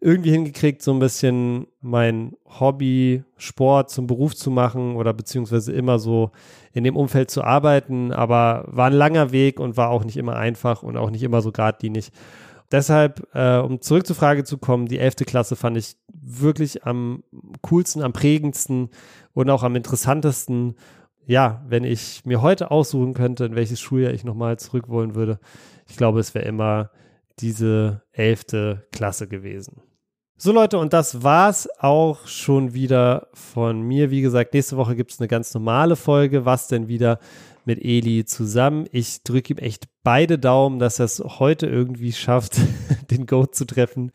irgendwie 0.00 0.30
hingekriegt, 0.30 0.82
so 0.82 0.92
ein 0.92 0.98
bisschen 0.98 1.68
mein 1.80 2.36
Hobby, 2.60 3.24
Sport 3.38 3.90
zum 3.90 4.06
Beruf 4.06 4.36
zu 4.36 4.50
machen 4.50 4.96
oder 4.96 5.14
beziehungsweise 5.14 5.72
immer 5.72 5.98
so 5.98 6.32
in 6.72 6.84
dem 6.84 6.96
Umfeld 6.96 7.30
zu 7.30 7.42
arbeiten, 7.42 8.12
aber 8.12 8.64
war 8.68 8.88
ein 8.88 8.92
langer 8.92 9.32
Weg 9.32 9.58
und 9.58 9.76
war 9.76 9.88
auch 9.90 10.04
nicht 10.04 10.16
immer 10.16 10.36
einfach 10.36 10.82
und 10.82 10.96
auch 10.96 11.10
nicht 11.10 11.22
immer 11.22 11.40
so 11.40 11.50
geradlinig. 11.50 12.12
Deshalb, 12.72 13.26
äh, 13.32 13.58
um 13.58 13.80
zurück 13.80 14.06
zur 14.06 14.16
Frage 14.16 14.44
zu 14.44 14.58
kommen, 14.58 14.86
die 14.86 14.98
11. 14.98 15.16
Klasse 15.24 15.56
fand 15.56 15.76
ich 15.76 15.96
wirklich 16.12 16.84
am 16.84 17.22
coolsten, 17.62 18.02
am 18.02 18.12
prägendsten 18.12 18.90
und 19.32 19.48
auch 19.50 19.62
am 19.62 19.76
interessantesten 19.76 20.74
ja, 21.26 21.64
wenn 21.68 21.84
ich 21.84 22.24
mir 22.24 22.40
heute 22.40 22.70
aussuchen 22.70 23.14
könnte, 23.14 23.44
in 23.44 23.56
welches 23.56 23.80
Schuljahr 23.80 24.12
ich 24.12 24.24
nochmal 24.24 24.58
zurück 24.58 24.88
wollen 24.88 25.14
würde, 25.14 25.38
ich 25.88 25.96
glaube, 25.96 26.20
es 26.20 26.34
wäre 26.34 26.44
immer 26.44 26.90
diese 27.40 28.02
elfte 28.12 28.86
Klasse 28.92 29.28
gewesen. 29.28 29.82
So 30.38 30.52
Leute, 30.52 30.78
und 30.78 30.92
das 30.92 31.22
war's 31.22 31.68
auch 31.78 32.26
schon 32.26 32.74
wieder 32.74 33.28
von 33.32 33.80
mir. 33.80 34.10
Wie 34.10 34.20
gesagt, 34.20 34.54
nächste 34.54 34.76
Woche 34.76 34.94
gibt's 34.94 35.18
eine 35.18 35.28
ganz 35.28 35.52
normale 35.54 35.96
Folge. 35.96 36.44
Was 36.44 36.68
denn 36.68 36.88
wieder 36.88 37.18
mit 37.64 37.82
Eli 37.82 38.24
zusammen? 38.26 38.86
Ich 38.92 39.22
drücke 39.22 39.54
ihm 39.54 39.58
echt 39.58 39.88
beide 40.04 40.38
Daumen, 40.38 40.78
dass 40.78 40.98
er 40.98 41.06
es 41.06 41.20
heute 41.20 41.66
irgendwie 41.66 42.12
schafft, 42.12 42.60
den 43.10 43.26
Goat 43.26 43.54
zu 43.54 43.64
treffen 43.64 44.12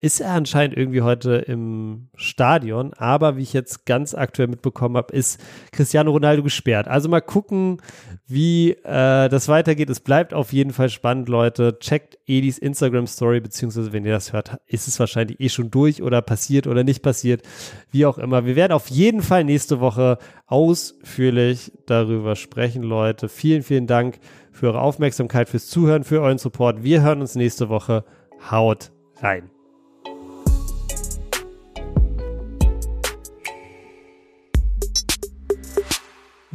ist 0.00 0.20
er 0.20 0.32
anscheinend 0.32 0.76
irgendwie 0.76 1.02
heute 1.02 1.36
im 1.36 2.08
Stadion. 2.14 2.92
Aber 2.94 3.36
wie 3.36 3.42
ich 3.42 3.52
jetzt 3.52 3.84
ganz 3.84 4.14
aktuell 4.14 4.46
mitbekommen 4.46 4.96
habe, 4.96 5.12
ist 5.14 5.40
Cristiano 5.72 6.12
Ronaldo 6.12 6.44
gesperrt. 6.44 6.86
Also 6.86 7.08
mal 7.08 7.20
gucken, 7.20 7.82
wie 8.26 8.72
äh, 8.84 9.28
das 9.28 9.48
weitergeht. 9.48 9.90
Es 9.90 9.98
bleibt 10.00 10.34
auf 10.34 10.52
jeden 10.52 10.72
Fall 10.72 10.88
spannend, 10.88 11.28
Leute. 11.28 11.78
Checkt 11.80 12.18
Edis 12.26 12.58
Instagram 12.58 13.08
Story, 13.08 13.40
beziehungsweise 13.40 13.92
wenn 13.92 14.04
ihr 14.04 14.12
das 14.12 14.32
hört, 14.32 14.58
ist 14.66 14.86
es 14.86 15.00
wahrscheinlich 15.00 15.40
eh 15.40 15.48
schon 15.48 15.70
durch 15.70 16.00
oder 16.00 16.22
passiert 16.22 16.68
oder 16.68 16.84
nicht 16.84 17.02
passiert. 17.02 17.42
Wie 17.90 18.06
auch 18.06 18.18
immer. 18.18 18.46
Wir 18.46 18.54
werden 18.54 18.72
auf 18.72 18.88
jeden 18.88 19.22
Fall 19.22 19.42
nächste 19.42 19.80
Woche 19.80 20.18
ausführlich 20.46 21.72
darüber 21.86 22.36
sprechen, 22.36 22.84
Leute. 22.84 23.28
Vielen, 23.28 23.62
vielen 23.62 23.88
Dank 23.88 24.20
für 24.52 24.68
eure 24.68 24.80
Aufmerksamkeit, 24.80 25.48
fürs 25.48 25.66
Zuhören, 25.66 26.04
für 26.04 26.20
euren 26.20 26.38
Support. 26.38 26.84
Wir 26.84 27.02
hören 27.02 27.20
uns 27.20 27.34
nächste 27.34 27.68
Woche. 27.68 28.04
Haut 28.50 28.92
rein. 29.20 29.50